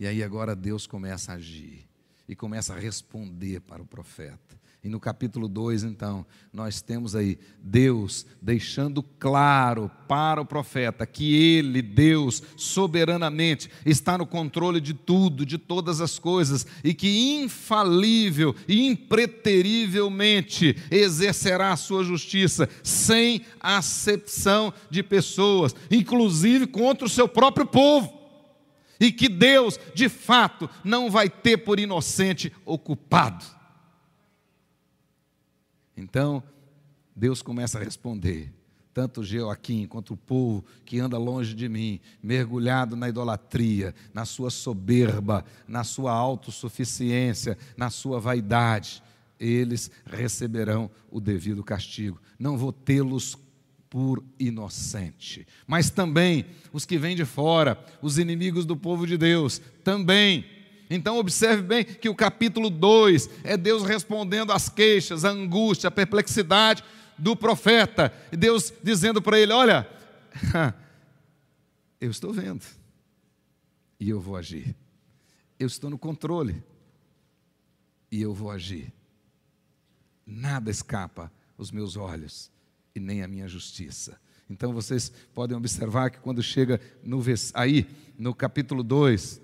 [0.00, 1.88] E aí agora Deus começa a agir
[2.28, 4.60] e começa a responder para o profeta.
[4.84, 11.34] E no capítulo 2, então, nós temos aí Deus deixando claro para o profeta que
[11.34, 18.54] ele, Deus, soberanamente está no controle de tudo, de todas as coisas, e que infalível
[18.68, 27.64] e impreterivelmente exercerá a sua justiça sem acepção de pessoas, inclusive contra o seu próprio
[27.64, 28.12] povo.
[29.00, 33.63] E que Deus, de fato, não vai ter por inocente ocupado.
[35.96, 36.42] Então,
[37.14, 38.52] Deus começa a responder,
[38.92, 44.50] tanto Joaquim quanto o povo que anda longe de mim, mergulhado na idolatria, na sua
[44.50, 49.02] soberba, na sua autossuficiência, na sua vaidade,
[49.38, 52.20] eles receberão o devido castigo.
[52.38, 53.36] Não vou tê-los
[53.90, 55.46] por inocente.
[55.66, 60.44] Mas também os que vêm de fora, os inimigos do povo de Deus, também
[60.90, 65.90] então, observe bem que o capítulo 2 é Deus respondendo às queixas, à angústia, à
[65.90, 66.84] perplexidade
[67.18, 68.12] do profeta.
[68.30, 69.88] Deus dizendo para ele: Olha,
[72.00, 72.64] eu estou vendo
[73.98, 74.76] e eu vou agir.
[75.58, 76.62] Eu estou no controle
[78.10, 78.92] e eu vou agir.
[80.26, 82.50] Nada escapa aos meus olhos
[82.94, 84.20] e nem a minha justiça.
[84.48, 87.22] Então vocês podem observar que quando chega no,
[87.54, 87.86] aí,
[88.18, 89.40] no capítulo 2,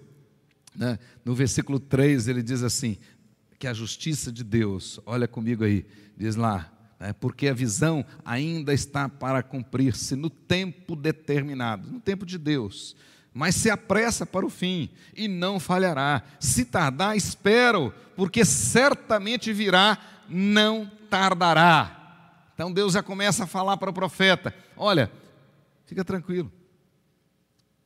[0.75, 0.99] né?
[1.25, 2.99] No versículo 3 ele diz assim:
[3.59, 7.13] que a justiça de Deus, olha comigo aí, diz lá, né?
[7.13, 12.97] porque a visão ainda está para cumprir-se no tempo determinado, no tempo de Deus.
[13.33, 16.23] Mas se apressa para o fim e não falhará.
[16.41, 22.49] Se tardar, espero, porque certamente virá, não tardará.
[22.55, 25.13] Então Deus já começa a falar para o profeta: olha,
[25.85, 26.51] fica tranquilo,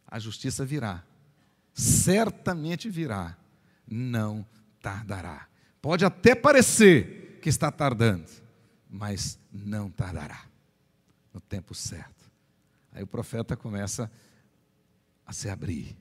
[0.06, 1.02] a justiça virá
[1.74, 3.36] certamente virá,
[3.86, 4.46] não
[4.80, 5.48] tardará.
[5.82, 8.30] Pode até parecer que está tardando,
[8.88, 10.46] mas não tardará,
[11.32, 12.30] no tempo certo.
[12.92, 14.10] Aí o profeta começa
[15.26, 15.96] a se abrir.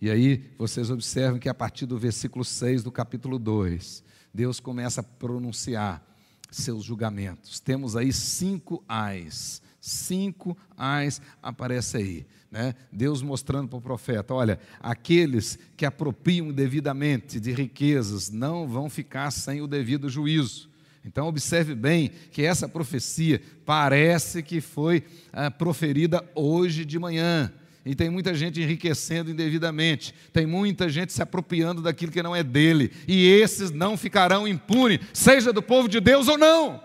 [0.00, 5.00] E aí vocês observam que a partir do versículo 6 do capítulo 2, Deus começa
[5.00, 6.06] a pronunciar
[6.50, 7.60] seus julgamentos.
[7.60, 9.62] Temos aí cinco ais.
[9.80, 12.26] Cinco ais aparece aí.
[12.50, 12.74] Né?
[12.90, 19.30] Deus mostrando para o profeta: olha, aqueles que apropriam devidamente de riquezas não vão ficar
[19.30, 20.68] sem o devido juízo.
[21.04, 27.50] Então, observe bem que essa profecia parece que foi ah, proferida hoje de manhã.
[27.86, 32.42] E tem muita gente enriquecendo indevidamente, tem muita gente se apropriando daquilo que não é
[32.42, 36.84] dele, e esses não ficarão impunes, seja do povo de Deus ou não.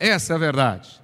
[0.00, 0.99] Essa é a verdade.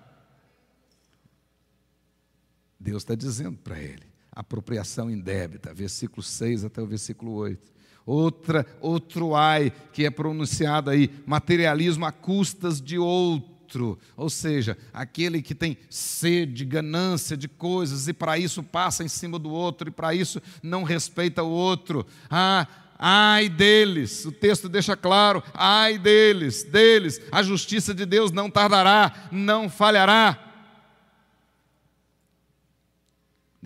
[2.78, 4.04] Deus está dizendo para ele.
[4.30, 7.74] Apropriação indébita, versículo 6 até o versículo 8.
[8.04, 13.98] Outra, outro ai que é pronunciado aí, materialismo a custas de outro.
[14.16, 19.38] Ou seja, aquele que tem sede, ganância de coisas e para isso passa em cima
[19.38, 22.06] do outro e para isso não respeita o outro.
[22.30, 28.48] Ah, ai deles, o texto deixa claro, ai deles, deles, a justiça de Deus não
[28.48, 30.45] tardará, não falhará.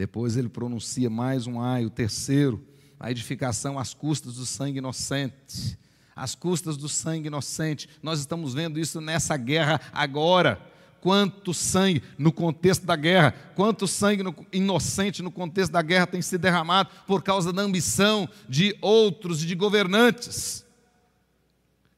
[0.01, 2.67] Depois ele pronuncia mais um ai, o terceiro,
[2.99, 5.79] a edificação às custas do sangue inocente.
[6.17, 7.87] Às custas do sangue inocente.
[8.03, 10.59] Nós estamos vendo isso nessa guerra agora.
[11.03, 16.23] Quanto sangue no contexto da guerra, quanto sangue no, inocente no contexto da guerra tem
[16.23, 20.65] sido derramado por causa da ambição de outros, de governantes.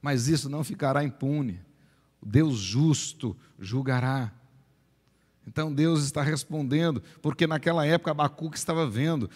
[0.00, 1.60] Mas isso não ficará impune.
[2.20, 4.32] Deus justo julgará.
[5.46, 9.28] Então Deus está respondendo, porque naquela época Abacuque estava vendo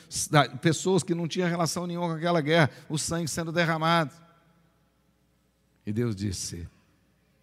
[0.61, 4.13] pessoas que não tinham relação nenhuma com aquela guerra, o sangue sendo derramado.
[5.85, 6.69] E Deus disse: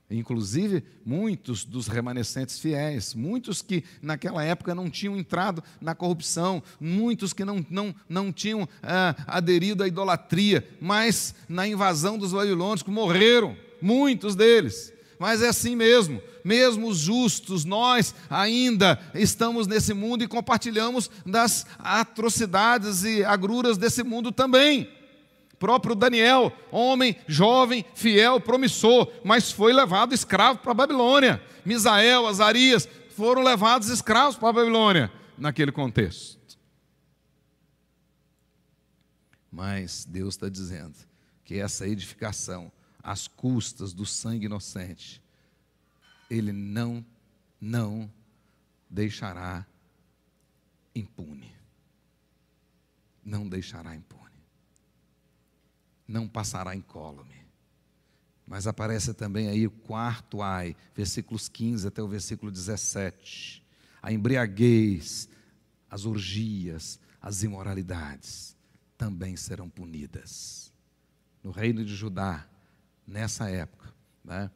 [0.09, 7.33] inclusive muitos dos remanescentes fiéis, muitos que naquela época não tinham entrado na corrupção, muitos
[7.33, 13.57] que não, não, não tinham ah, aderido à idolatria, mas na invasão dos babilônicos morreram,
[13.81, 14.93] muitos deles.
[15.23, 21.65] Mas é assim mesmo, mesmo os justos, nós ainda estamos nesse mundo e compartilhamos das
[21.79, 24.91] atrocidades e agruras desse mundo também
[25.57, 31.41] próprio Daniel, homem jovem, fiel, promissor, mas foi levado escravo para a Babilônia.
[31.63, 36.37] Misael, Azarias foram levados escravos para a Babilônia naquele contexto.
[39.49, 40.97] Mas Deus está dizendo
[41.45, 42.69] que essa edificação,
[43.03, 45.21] às custas do sangue inocente,
[46.29, 47.05] Ele não,
[47.59, 48.11] não
[48.89, 49.65] deixará
[50.95, 51.53] impune.
[53.23, 54.23] Não deixará impune
[56.07, 57.43] não passará incólume.
[58.45, 63.63] Mas aparece também aí o quarto ai, versículos 15 até o versículo 17.
[64.01, 65.29] A embriaguez,
[65.89, 68.55] as orgias, as imoralidades
[68.97, 70.71] também serão punidas.
[71.41, 72.45] No reino de Judá,
[73.07, 74.49] nessa época, né,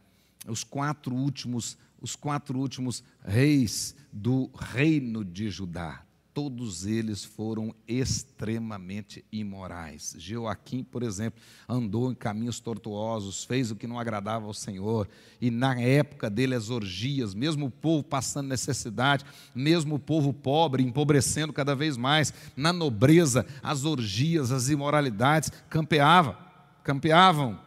[0.47, 6.07] os quatro últimos, os quatro últimos reis do reino de Judá,
[6.37, 10.15] todos eles foram extremamente imorais.
[10.19, 15.09] Joaquim, por exemplo, andou em caminhos tortuosos, fez o que não agradava ao Senhor,
[15.41, 20.83] e na época dele as orgias, mesmo o povo passando necessidade, mesmo o povo pobre,
[20.83, 26.37] empobrecendo cada vez mais, na nobreza, as orgias, as imoralidades campeavam,
[26.83, 27.66] campeavam.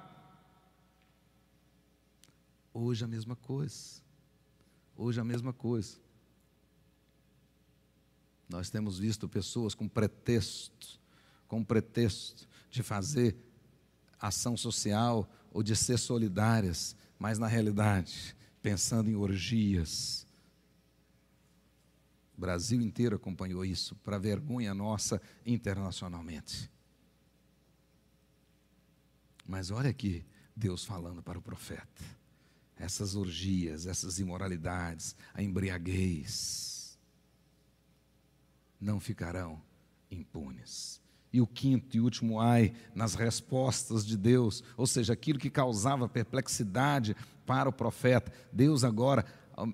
[2.73, 4.01] Hoje a mesma coisa.
[4.97, 5.99] Hoje a mesma coisa.
[8.49, 11.01] Nós temos visto pessoas com pretexto,
[11.47, 13.37] com pretexto de fazer
[14.19, 20.27] ação social ou de ser solidárias, mas na realidade, pensando em orgias.
[22.37, 26.71] O Brasil inteiro acompanhou isso, para vergonha nossa internacionalmente.
[29.47, 32.03] Mas olha aqui, Deus falando para o profeta:
[32.81, 36.99] essas orgias, essas imoralidades, a embriaguez,
[38.81, 39.61] não ficarão
[40.11, 40.99] impunes.
[41.33, 46.09] E o quinto e último ai nas respostas de Deus, ou seja, aquilo que causava
[46.09, 47.14] perplexidade
[47.47, 49.25] para o profeta, Deus agora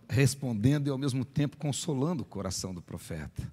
[0.08, 3.50] respondendo e ao mesmo tempo consolando o coração do profeta.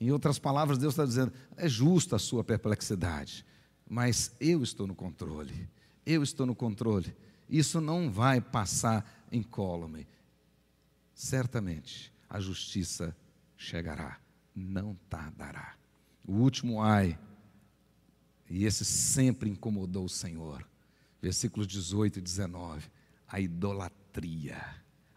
[0.00, 3.44] Em outras palavras, Deus está dizendo: é justa a sua perplexidade,
[3.88, 5.68] mas eu estou no controle,
[6.06, 7.14] eu estou no controle.
[7.48, 10.06] Isso não vai passar incólume.
[11.14, 13.16] Certamente a justiça
[13.56, 14.18] chegará,
[14.54, 15.74] não tardará.
[16.26, 17.18] O último ai,
[18.48, 20.66] e esse sempre incomodou o Senhor.
[21.20, 22.90] Versículos 18 e 19.
[23.26, 24.62] A idolatria.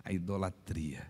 [0.04, 1.06] A idolatria.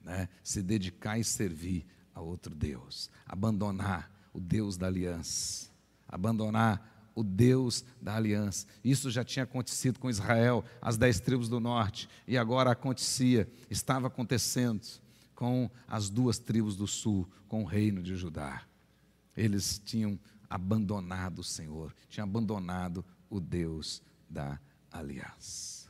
[0.00, 0.28] Né?
[0.42, 3.10] Se dedicar e servir a outro Deus.
[3.24, 5.70] Abandonar o Deus da aliança.
[6.08, 8.66] Abandonar o Deus da aliança.
[8.84, 14.06] Isso já tinha acontecido com Israel, as dez tribos do norte, e agora acontecia, estava
[14.06, 14.86] acontecendo
[15.34, 18.62] com as duas tribos do sul, com o reino de Judá.
[19.34, 24.60] Eles tinham abandonado o Senhor, tinham abandonado o Deus da
[24.92, 25.88] aliança.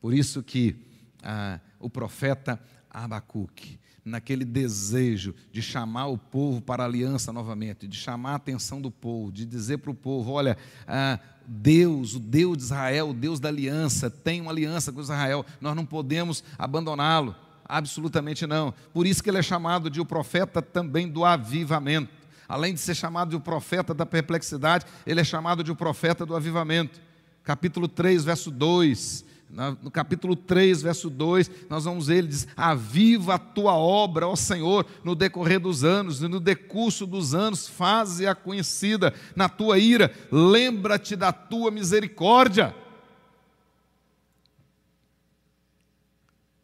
[0.00, 0.76] Por isso que
[1.22, 3.78] ah, o profeta Abacuque,
[4.10, 8.90] naquele desejo de chamar o povo para a aliança novamente, de chamar a atenção do
[8.90, 13.40] povo, de dizer para o povo: olha, ah, Deus, o Deus de Israel, o Deus
[13.40, 17.34] da aliança, tem uma aliança com Israel, nós não podemos abandoná-lo.
[17.64, 18.74] Absolutamente não.
[18.92, 22.12] Por isso que ele é chamado de o profeta também do avivamento.
[22.48, 26.26] Além de ser chamado de o profeta da perplexidade, ele é chamado de o profeta
[26.26, 27.00] do avivamento.
[27.44, 29.24] Capítulo 3, verso 2.
[29.52, 34.36] No capítulo 3, verso 2, nós vamos ver, ele diz: Aviva a tua obra, ó
[34.36, 40.14] Senhor, no decorrer dos anos, e no decurso dos anos, faze-a conhecida na tua ira,
[40.30, 42.72] lembra-te da tua misericórdia.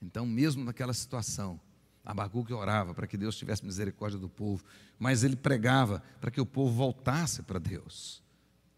[0.01, 1.61] Então, mesmo naquela situação,
[2.05, 4.63] Abacuque orava para que Deus tivesse misericórdia do povo,
[4.97, 8.23] mas ele pregava para que o povo voltasse para Deus,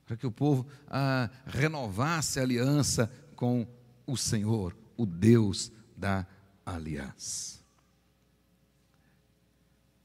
[0.07, 3.67] para que o povo ah, renovasse a aliança com
[4.09, 6.27] o Senhor, o Deus da
[6.65, 7.59] aliança.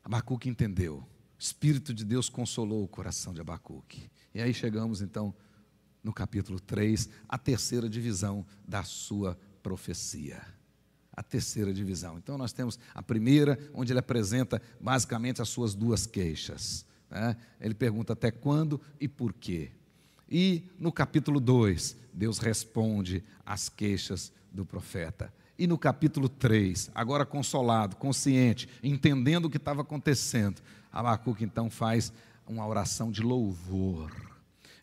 [0.04, 1.08] Abacuque entendeu, o
[1.40, 4.12] Espírito de Deus consolou o coração de Abacuque.
[4.36, 5.34] E aí chegamos então
[6.04, 10.42] no capítulo 3, a terceira divisão da sua profecia
[11.16, 12.18] a terceira divisão.
[12.18, 16.86] Então, nós temos a primeira, onde ele apresenta basicamente as suas duas queixas.
[17.10, 17.38] Né?
[17.62, 19.72] Ele pergunta até quando e por quê.
[20.30, 25.34] E no capítulo 2, Deus responde às queixas do profeta.
[25.58, 30.62] E no capítulo 3, agora consolado, consciente, entendendo o que estava acontecendo,
[30.92, 32.12] Abacuque então faz
[32.48, 34.12] uma oração de louvor.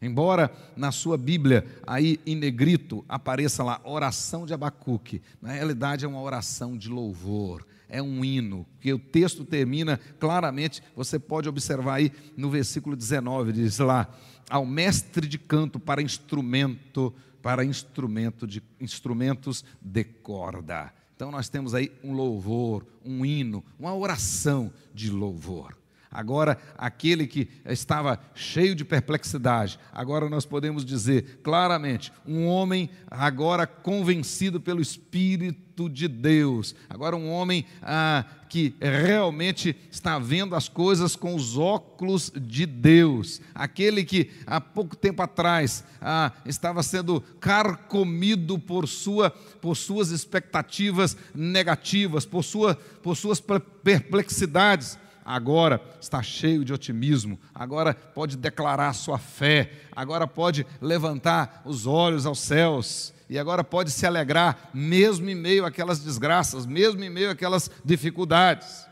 [0.03, 6.09] Embora na sua Bíblia, aí em negrito, apareça lá oração de Abacuque, na realidade é
[6.09, 11.95] uma oração de louvor, é um hino, que o texto termina claramente, você pode observar
[11.95, 14.09] aí no versículo 19, diz lá:
[14.49, 17.13] ao mestre de canto para instrumento,
[17.43, 20.93] para instrumento de instrumentos de corda.
[21.15, 25.80] Então nós temos aí um louvor, um hino, uma oração de louvor.
[26.13, 33.65] Agora, aquele que estava cheio de perplexidade, agora nós podemos dizer claramente: um homem agora
[33.65, 41.15] convencido pelo Espírito de Deus, agora um homem ah, que realmente está vendo as coisas
[41.15, 48.59] com os óculos de Deus, aquele que há pouco tempo atrás ah, estava sendo carcomido
[48.59, 56.73] por, sua, por suas expectativas negativas, por, sua, por suas perplexidades agora está cheio de
[56.73, 63.63] otimismo, agora pode declarar sua fé, agora pode levantar os olhos aos céus e agora
[63.63, 68.87] pode se alegrar, mesmo em meio àquelas desgraças, mesmo em meio àquelas dificuldades.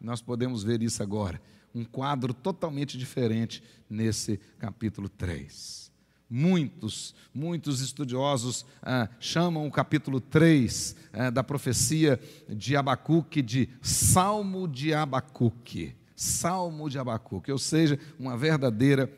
[0.00, 1.40] Nós podemos ver isso agora,
[1.74, 5.85] um quadro totalmente diferente nesse capítulo 3.
[6.28, 14.66] Muitos, muitos estudiosos ah, chamam o capítulo 3 ah, da profecia de Abacuque de Salmo
[14.66, 15.94] de Abacuque.
[16.16, 19.12] Salmo de Abacuque, ou seja, uma verdadeira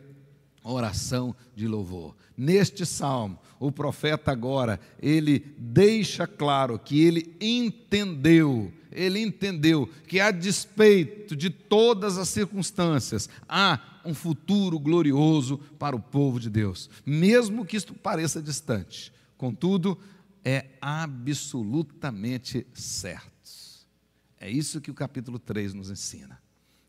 [0.62, 2.14] oração de louvor.
[2.36, 10.30] Neste salmo, o profeta agora, ele deixa claro que ele entendeu ele entendeu que, a
[10.30, 13.78] despeito de todas as circunstâncias, há
[14.08, 19.12] um futuro glorioso para o povo de Deus, mesmo que isto pareça distante.
[19.36, 19.98] Contudo,
[20.44, 23.38] é absolutamente certo.
[24.40, 26.40] É isso que o capítulo 3 nos ensina.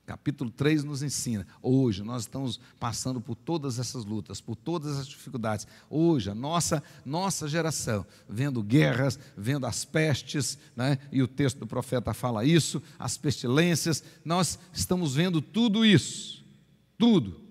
[0.05, 1.45] Capítulo 3 nos ensina.
[1.61, 5.67] Hoje nós estamos passando por todas essas lutas, por todas as dificuldades.
[5.87, 10.97] Hoje, a nossa, nossa geração, vendo guerras, vendo as pestes, né?
[11.11, 16.43] e o texto do profeta fala isso, as pestilências, nós estamos vendo tudo isso.
[16.99, 17.41] Tudo.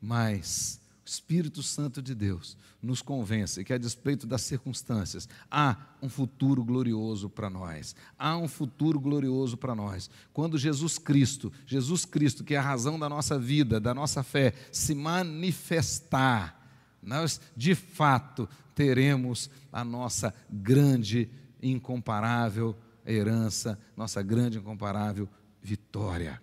[0.00, 6.08] Mas o Espírito Santo de Deus nos convence que, a despeito das circunstâncias, há um
[6.08, 7.94] futuro glorioso para nós.
[8.18, 10.10] Há um futuro glorioso para nós.
[10.32, 14.52] Quando Jesus Cristo, Jesus Cristo, que é a razão da nossa vida, da nossa fé,
[14.72, 16.60] se manifestar,
[17.02, 21.30] nós de fato teremos a nossa grande,
[21.62, 25.28] incomparável herança, nossa grande, incomparável
[25.62, 26.40] vitória.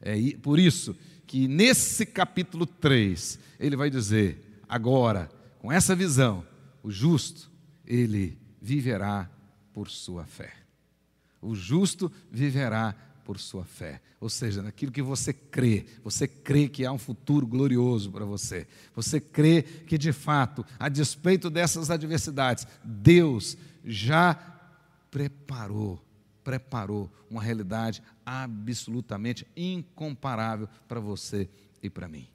[0.00, 0.96] É por isso
[1.28, 6.44] que nesse capítulo 3, ele vai dizer: agora, com essa visão,
[6.82, 7.50] o justo,
[7.86, 9.30] ele viverá
[9.72, 10.54] por sua fé.
[11.40, 16.86] O justo viverá por sua fé, ou seja, naquilo que você crê, você crê que
[16.86, 18.66] há um futuro glorioso para você,
[18.96, 24.34] você crê que de fato, a despeito dessas adversidades, Deus já
[25.10, 26.02] preparou
[26.48, 31.48] preparou uma realidade absolutamente incomparável para você
[31.82, 32.28] e para mim.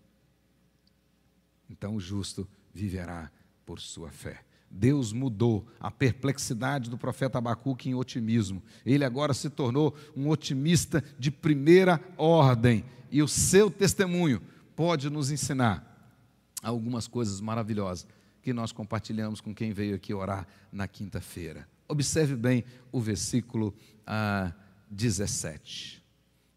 [1.70, 3.32] Então o justo viverá
[3.64, 4.44] por sua fé.
[4.72, 8.64] Deus mudou a perplexidade do profeta Abacuque em otimismo.
[8.84, 12.84] Ele agora se tornou um otimista de primeira ordem.
[13.12, 14.42] E o seu testemunho
[14.76, 16.18] pode nos ensinar
[16.64, 18.08] algumas coisas maravilhosas
[18.42, 21.68] que nós compartilhamos com quem veio aqui orar na quinta-feira.
[21.88, 23.76] Observe bem o versículo
[24.08, 24.52] ah,
[24.90, 26.04] 17.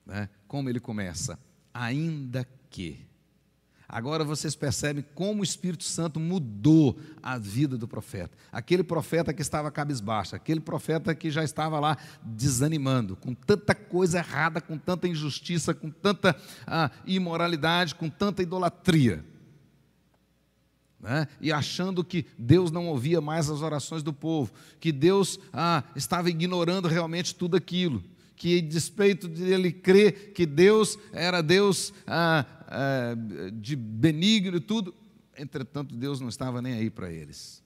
[0.04, 0.28] Né?
[0.46, 1.38] Como ele começa?
[1.72, 3.04] Ainda que.
[3.88, 8.36] Agora vocês percebem como o Espírito Santo mudou a vida do profeta.
[8.50, 14.18] Aquele profeta que estava cabisbaixo, aquele profeta que já estava lá desanimando, com tanta coisa
[14.18, 16.34] errada, com tanta injustiça, com tanta
[16.66, 19.24] ah, imoralidade, com tanta idolatria
[21.06, 21.28] né?
[21.40, 26.28] e achando que Deus não ouvia mais as orações do povo, que Deus ah, estava
[26.28, 28.02] ignorando realmente tudo aquilo,
[28.37, 33.14] que, despeito de ele crer que Deus era Deus ah, ah,
[33.53, 34.95] de benigno e tudo,
[35.37, 37.62] entretanto, Deus não estava nem aí para eles.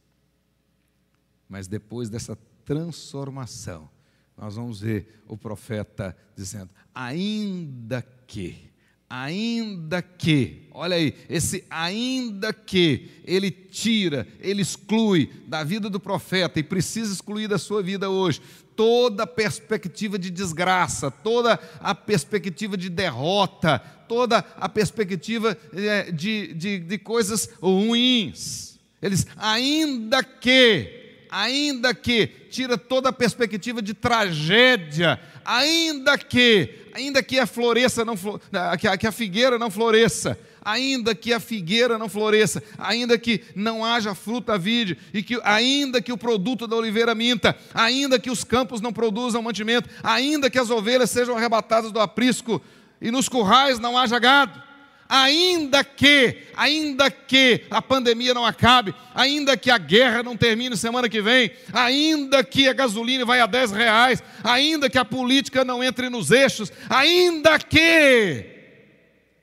[1.49, 3.91] Mas depois dessa transformação,
[4.37, 8.71] nós vamos ver o profeta dizendo: ainda que,
[9.09, 16.61] ainda que, olha aí, esse ainda que ele tira, ele exclui da vida do profeta
[16.61, 18.41] e precisa excluir da sua vida hoje
[18.81, 23.79] toda a perspectiva de desgraça, toda a perspectiva de derrota,
[24.09, 28.81] toda a perspectiva é, de, de, de coisas ruins.
[29.03, 31.00] Eles, ainda que,
[31.31, 38.15] ainda que, tira toda a perspectiva de tragédia, ainda que, ainda que a floresça não
[38.53, 43.85] a, que a figueira não floresça, ainda que a figueira não floresça, ainda que não
[43.85, 48.45] haja fruta vide, e que ainda que o produto da oliveira minta, ainda que os
[48.45, 52.61] campos não produzam mantimento, ainda que as ovelhas sejam arrebatadas do aprisco
[53.01, 54.70] e nos currais não haja gado,
[55.11, 61.09] ainda que, ainda que a pandemia não acabe, ainda que a guerra não termine semana
[61.09, 65.83] que vem, ainda que a gasolina vai a 10 reais, ainda que a política não
[65.83, 68.47] entre nos eixos, ainda que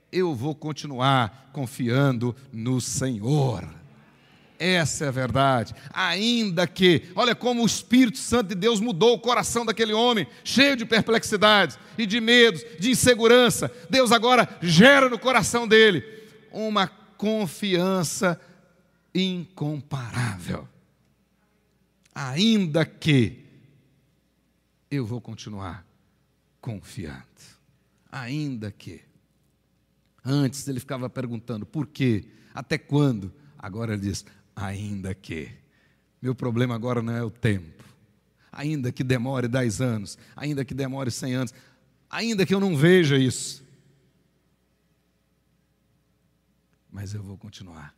[0.09, 3.67] eu vou continuar confiando no Senhor.
[4.59, 5.73] Essa é a verdade.
[5.93, 10.75] Ainda que, olha como o Espírito Santo de Deus mudou o coração daquele homem, cheio
[10.75, 13.71] de perplexidades e de medos, de insegurança.
[13.89, 16.03] Deus agora gera no coração dele
[16.51, 18.39] uma confiança
[19.13, 20.67] incomparável.
[22.13, 23.45] Ainda que
[24.89, 25.85] eu vou continuar
[26.59, 27.23] confiando.
[28.11, 29.01] Ainda que.
[30.23, 33.33] Antes ele ficava perguntando por quê, até quando.
[33.57, 34.25] Agora ele diz:
[34.57, 35.51] ainda que.
[36.19, 37.83] Meu problema agora não é o tempo.
[38.51, 41.53] Ainda que demore dez anos, ainda que demore cem anos,
[42.09, 43.63] ainda que eu não veja isso.
[46.89, 47.95] Mas eu vou continuar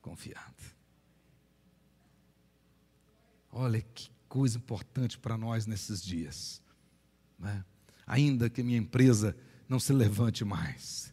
[0.00, 0.38] confiando.
[3.50, 6.62] Olha que coisa importante para nós nesses dias.
[7.36, 7.64] Né?
[8.06, 9.36] Ainda que minha empresa
[9.68, 11.12] não se levante mais,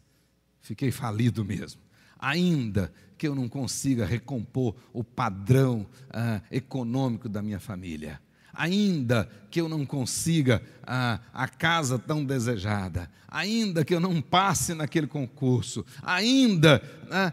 [0.60, 1.86] fiquei falido mesmo
[2.18, 8.20] ainda que eu não consiga recompor o padrão ah, econômico da minha família,
[8.52, 14.74] ainda que eu não consiga ah, a casa tão desejada, ainda que eu não passe
[14.74, 17.32] naquele concurso, ainda, ah,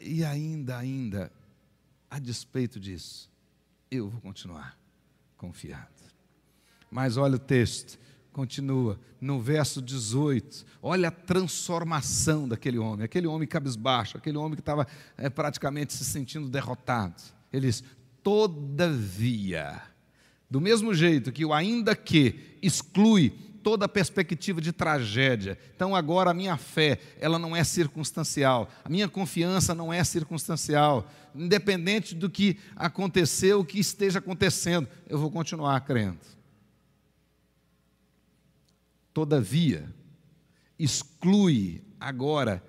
[0.00, 1.32] e ainda, ainda,
[2.10, 3.30] a despeito disso,
[3.90, 4.78] eu vou continuar
[5.36, 5.86] confiado.
[6.90, 7.98] Mas olha o texto,
[8.38, 14.60] Continua, no verso 18, olha a transformação daquele homem, aquele homem cabisbaixo, aquele homem que
[14.60, 14.86] estava
[15.16, 17.20] é, praticamente se sentindo derrotado.
[17.52, 17.82] Ele diz:
[18.22, 19.82] todavia,
[20.48, 23.30] do mesmo jeito que o ainda que exclui
[23.60, 25.58] toda a perspectiva de tragédia.
[25.74, 28.70] Então agora a minha fé, ela não é circunstancial.
[28.84, 31.10] A minha confiança não é circunstancial.
[31.34, 36.37] Independente do que aconteceu, o que esteja acontecendo, eu vou continuar crendo.
[39.18, 39.92] Todavia,
[40.78, 42.62] exclui agora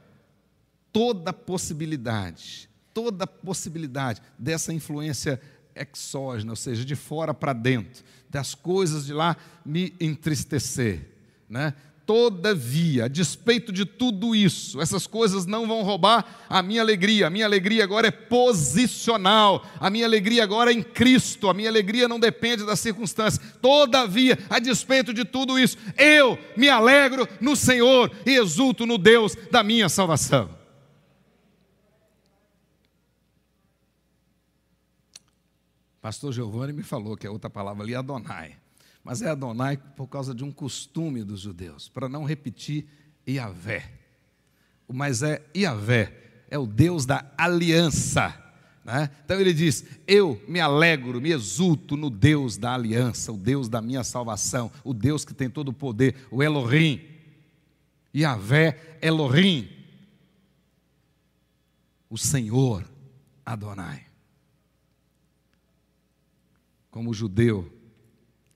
[0.92, 5.40] toda possibilidade, toda possibilidade dessa influência
[5.76, 11.12] exógena, ou seja, de fora para dentro, das coisas de lá me entristecer,
[11.48, 11.76] né?
[12.10, 17.28] Todavia, a despeito de tudo isso, essas coisas não vão roubar a minha alegria.
[17.28, 19.64] A minha alegria agora é posicional.
[19.80, 21.48] A minha alegria agora é em Cristo.
[21.48, 23.54] A minha alegria não depende das circunstâncias.
[23.62, 29.36] Todavia, a despeito de tudo isso, eu me alegro no Senhor e exulto no Deus
[29.52, 30.50] da minha salvação.
[36.02, 38.58] Pastor Giovanni me falou que a outra palavra ali é Adonai.
[39.04, 42.86] Mas é Adonai por causa de um costume dos judeus, para não repetir
[43.28, 43.92] Iavé.
[44.88, 48.36] Mas é Iavé, é o Deus da aliança.
[48.84, 49.10] Né?
[49.24, 53.82] Então ele diz: Eu me alegro, me exulto no Deus da aliança, o Deus da
[53.82, 57.02] minha salvação, o Deus que tem todo o poder, o Elohim.
[58.12, 59.70] Iavé Elohim,
[62.10, 62.84] o Senhor
[63.46, 64.08] Adonai.
[66.90, 67.72] Como judeu,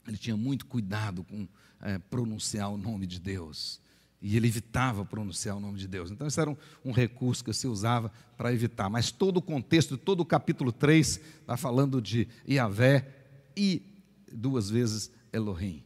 [0.08, 1.48] ele tinha muito cuidado com
[1.82, 3.82] é, pronunciar o nome de Deus.
[4.22, 6.10] E ele evitava pronunciar o nome de Deus.
[6.10, 8.90] Então, isso era um, um recurso que se usava para evitar.
[8.90, 13.06] Mas todo o contexto, todo o capítulo 3, está falando de Iavé
[13.56, 13.82] e
[14.32, 15.84] duas vezes Elohim.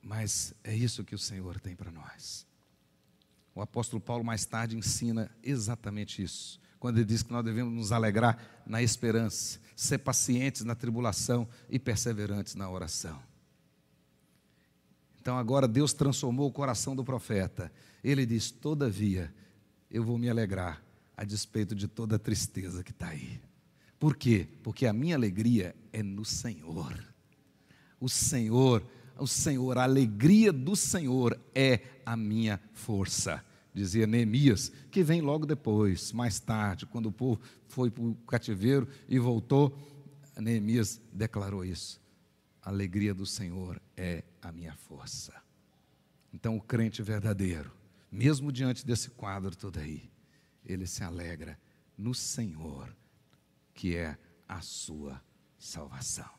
[0.00, 2.46] Mas é isso que o Senhor tem para nós.
[3.52, 7.92] O apóstolo Paulo mais tarde ensina exatamente isso quando ele diz que nós devemos nos
[7.92, 13.18] alegrar na esperança, ser pacientes na tribulação e perseverantes na oração.
[15.20, 17.72] Então agora Deus transformou o coração do profeta.
[18.02, 19.34] Ele diz: Todavia,
[19.90, 20.82] eu vou me alegrar
[21.16, 23.40] a despeito de toda a tristeza que está aí.
[23.98, 24.48] Por quê?
[24.62, 26.96] Porque a minha alegria é no Senhor.
[28.00, 28.84] O Senhor
[29.18, 33.44] o Senhor, a alegria do Senhor é a minha força.
[33.74, 38.88] Dizia Neemias, que vem logo depois, mais tarde, quando o povo foi para o cativeiro
[39.08, 39.76] e voltou,
[40.36, 42.00] Neemias declarou isso.
[42.62, 45.32] A alegria do Senhor é a minha força.
[46.32, 47.72] Então, o crente verdadeiro,
[48.10, 50.10] mesmo diante desse quadro todo aí,
[50.64, 51.58] ele se alegra
[51.96, 52.94] no Senhor,
[53.74, 54.16] que é
[54.48, 55.20] a sua
[55.58, 56.37] salvação.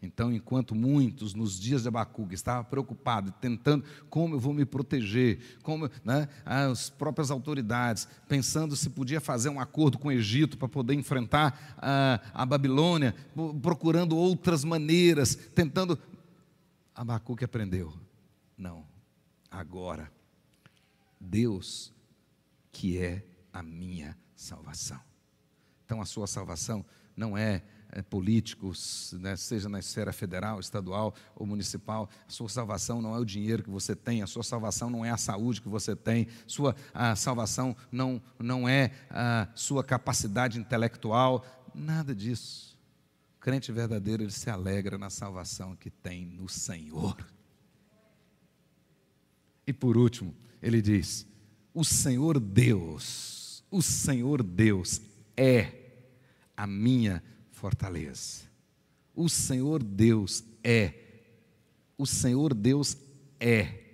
[0.00, 5.58] Então, enquanto muitos nos dias de Abacuque estavam preocupados, tentando como eu vou me proteger,
[5.62, 10.68] como né, as próprias autoridades, pensando se podia fazer um acordo com o Egito para
[10.68, 13.14] poder enfrentar a, a Babilônia,
[13.60, 15.98] procurando outras maneiras, tentando.
[16.94, 17.92] Abacuque aprendeu.
[18.56, 18.84] Não,
[19.50, 20.10] agora,
[21.20, 21.92] Deus
[22.78, 25.00] que é a minha salvação.
[25.84, 26.86] Então, a sua salvação
[27.16, 27.62] não é, é
[28.10, 32.08] políticos, né, seja na esfera federal, estadual ou municipal.
[32.26, 35.10] A sua salvação não é o dinheiro que você tem, a sua salvação não é
[35.10, 41.44] a saúde que você tem, sua a salvação não, não é a sua capacidade intelectual,
[41.74, 42.78] nada disso.
[43.36, 47.16] O crente verdadeiro, ele se alegra na salvação que tem no Senhor.
[49.66, 51.26] E por último, ele diz:
[51.72, 55.00] O Senhor Deus, o Senhor Deus
[55.36, 55.72] é
[56.56, 57.22] a minha
[57.58, 58.44] fortaleza.
[59.14, 60.94] O Senhor Deus é.
[61.98, 62.96] O Senhor Deus
[63.40, 63.84] é.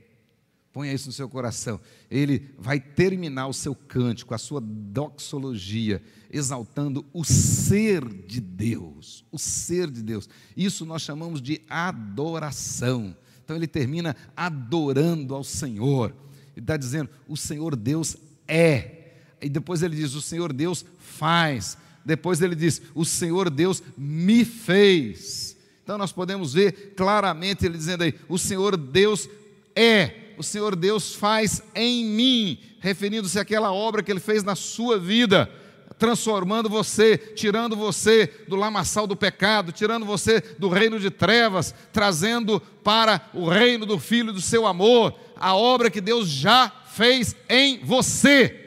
[0.71, 1.81] Ponha isso no seu coração.
[2.11, 9.25] Ele vai terminar o seu cântico, a sua doxologia, exaltando o ser de Deus.
[9.33, 10.29] O ser de Deus.
[10.57, 13.17] Isso nós chamamos de adoração.
[13.43, 16.15] Então ele termina adorando ao Senhor.
[16.55, 19.13] Ele está dizendo: o Senhor Deus é.
[19.41, 21.79] E depois ele diz: o Senhor Deus faz.
[22.05, 25.57] Depois ele diz: O Senhor Deus me fez.
[25.83, 29.29] Então nós podemos ver claramente ele dizendo aí: O Senhor Deus
[29.75, 34.99] é, o Senhor Deus faz em mim, referindo-se àquela obra que ele fez na sua
[34.99, 35.51] vida
[35.99, 42.61] transformando você, tirando você do lamaçal do pecado, tirando você do reino de trevas, trazendo
[42.83, 47.79] para o reino do Filho do seu amor, a obra que Deus já fez em
[47.79, 48.61] você.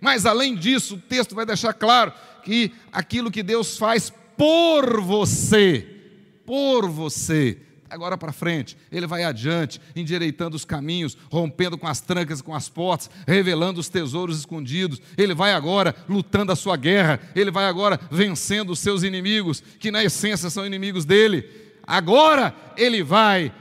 [0.00, 2.12] Mas além disso, o texto vai deixar claro
[2.42, 5.86] que aquilo que Deus faz por você,
[6.44, 7.58] por você,
[7.92, 12.54] agora para frente, ele vai adiante, endireitando os caminhos, rompendo com as trancas e com
[12.54, 15.00] as portas, revelando os tesouros escondidos.
[15.16, 19.90] Ele vai agora lutando a sua guerra, ele vai agora vencendo os seus inimigos, que
[19.90, 21.48] na essência são inimigos dele.
[21.86, 23.52] Agora ele vai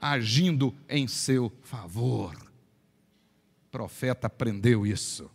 [0.00, 2.34] agindo em seu favor.
[2.34, 5.30] O profeta aprendeu isso.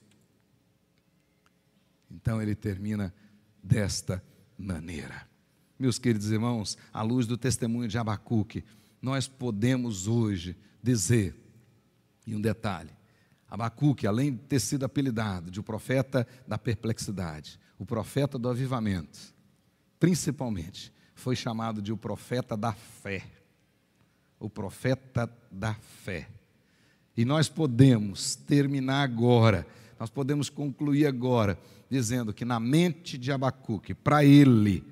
[2.13, 3.13] Então ele termina
[3.61, 4.23] desta
[4.57, 5.27] maneira.
[5.79, 8.63] Meus queridos irmãos, à luz do testemunho de Abacuque,
[9.01, 11.35] nós podemos hoje dizer,
[12.25, 12.91] e um detalhe,
[13.49, 19.33] Abacuque, além de ter sido apelidado de o profeta da perplexidade, o profeta do avivamento,
[19.99, 23.23] principalmente, foi chamado de o profeta da fé.
[24.39, 26.27] O profeta da fé.
[27.15, 29.67] E nós podemos terminar agora,
[30.03, 31.57] nós podemos concluir agora,
[31.89, 34.83] dizendo que na mente de Abacuque, para ele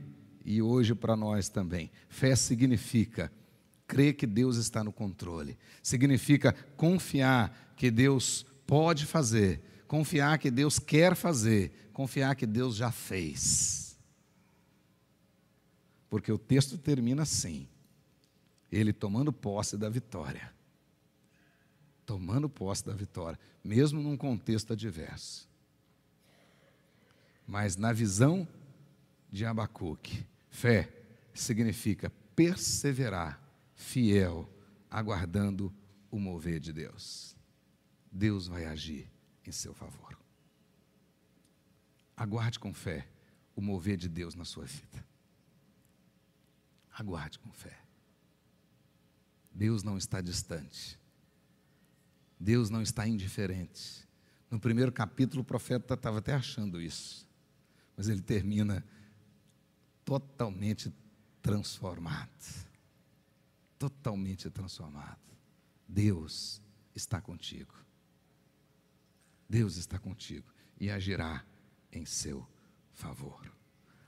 [0.46, 3.30] e hoje para nós também, fé significa
[3.86, 10.80] crer que Deus está no controle, significa confiar que Deus pode fazer, confiar que Deus
[10.80, 13.98] quer fazer, confiar que Deus já fez.
[16.10, 17.68] Porque o texto termina assim:
[18.72, 20.54] ele tomando posse da vitória.
[22.12, 25.50] Tomando posse da vitória, mesmo num contexto adverso.
[27.48, 28.46] Mas na visão
[29.32, 30.92] de Abacuque, fé
[31.34, 33.42] significa perseverar,
[33.74, 34.54] fiel,
[34.90, 35.74] aguardando
[36.12, 37.34] o mover de Deus.
[38.12, 39.10] Deus vai agir
[39.48, 40.20] em seu favor.
[42.18, 43.08] Aguarde com fé
[43.56, 45.02] o mover de Deus na sua vida.
[46.92, 47.80] Aguarde com fé.
[49.50, 51.00] Deus não está distante.
[52.42, 54.08] Deus não está indiferente.
[54.50, 57.30] No primeiro capítulo, o profeta estava até achando isso
[58.02, 58.84] mas ele termina
[60.04, 60.92] totalmente
[61.40, 62.68] transformado.
[63.78, 65.20] Totalmente transformado.
[65.88, 66.60] Deus
[66.96, 67.76] está contigo.
[69.48, 71.46] Deus está contigo e agirá
[71.92, 72.48] em seu
[72.92, 73.54] favor.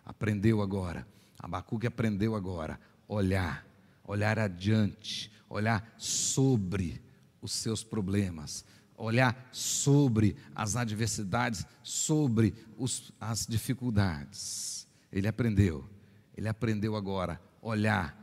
[0.04, 1.08] Aprendeu agora,
[1.38, 3.64] Abacuque aprendeu agora, olhar,
[4.04, 7.00] olhar adiante, olhar sobre
[7.44, 8.64] os seus problemas,
[8.96, 14.88] olhar sobre as adversidades, sobre os, as dificuldades.
[15.12, 15.88] Ele aprendeu,
[16.36, 18.18] ele aprendeu agora olhar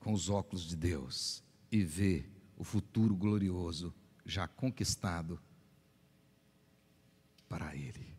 [0.00, 2.24] com os óculos de Deus e vê
[2.56, 3.94] o futuro glorioso
[4.24, 5.38] já conquistado
[7.48, 8.16] para Ele,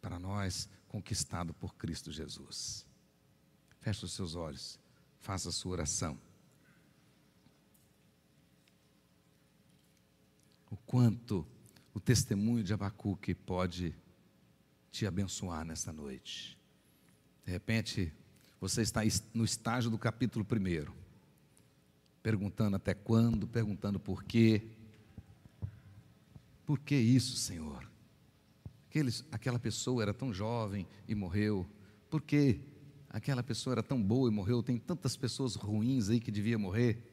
[0.00, 2.84] para nós, conquistado por Cristo Jesus.
[3.78, 4.78] Feche os seus olhos,
[5.18, 6.20] faça a sua oração.
[10.70, 11.44] O quanto
[11.92, 13.94] o testemunho de Abacuque pode
[14.92, 16.56] te abençoar nesta noite.
[17.44, 18.12] De repente,
[18.60, 19.00] você está
[19.34, 20.94] no estágio do capítulo primeiro,
[22.22, 24.62] perguntando até quando, perguntando por quê.
[26.64, 27.90] Por que isso, Senhor?
[28.88, 31.66] Aqueles, aquela pessoa era tão jovem e morreu.
[32.08, 32.60] Por que
[33.08, 34.62] aquela pessoa era tão boa e morreu?
[34.62, 37.09] Tem tantas pessoas ruins aí que devia morrer.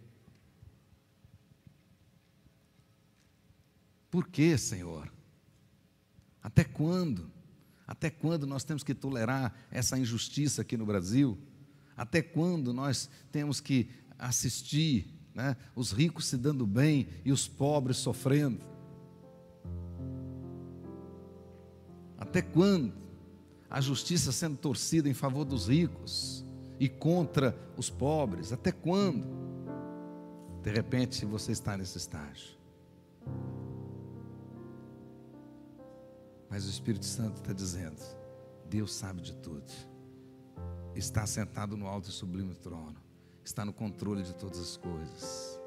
[4.10, 5.12] Por que, Senhor?
[6.42, 7.30] Até quando?
[7.86, 11.38] Até quando nós temos que tolerar essa injustiça aqui no Brasil?
[11.96, 17.98] Até quando nós temos que assistir né, os ricos se dando bem e os pobres
[17.98, 18.64] sofrendo?
[22.18, 22.94] Até quando
[23.70, 26.46] a justiça sendo torcida em favor dos ricos
[26.80, 28.52] e contra os pobres?
[28.52, 29.26] Até quando?
[30.62, 32.57] De repente você está nesse estágio.
[36.50, 38.02] Mas o Espírito Santo está dizendo:
[38.70, 39.72] Deus sabe de tudo,
[40.96, 42.98] está sentado no alto e sublime trono,
[43.44, 45.60] está no controle de todas as coisas,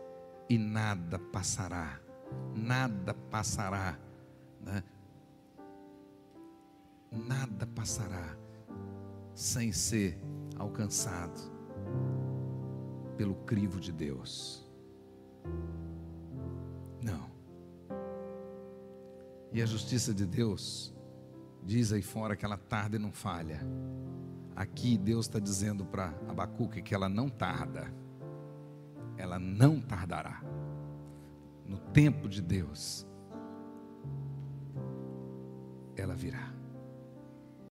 [0.49, 2.01] e nada passará,
[2.55, 3.99] nada passará,
[4.61, 4.83] né?
[7.11, 8.37] nada passará
[9.35, 10.19] sem ser
[10.57, 11.41] alcançado
[13.17, 14.67] pelo crivo de Deus.
[17.03, 17.31] Não.
[19.53, 20.95] E a justiça de Deus
[21.63, 23.61] diz aí fora que ela tarda e não falha.
[24.55, 27.93] Aqui Deus está dizendo para Abacuque que ela não tarda,
[29.17, 30.43] ela não tardará.
[31.67, 33.07] No tempo de Deus,
[35.97, 36.50] ela virá.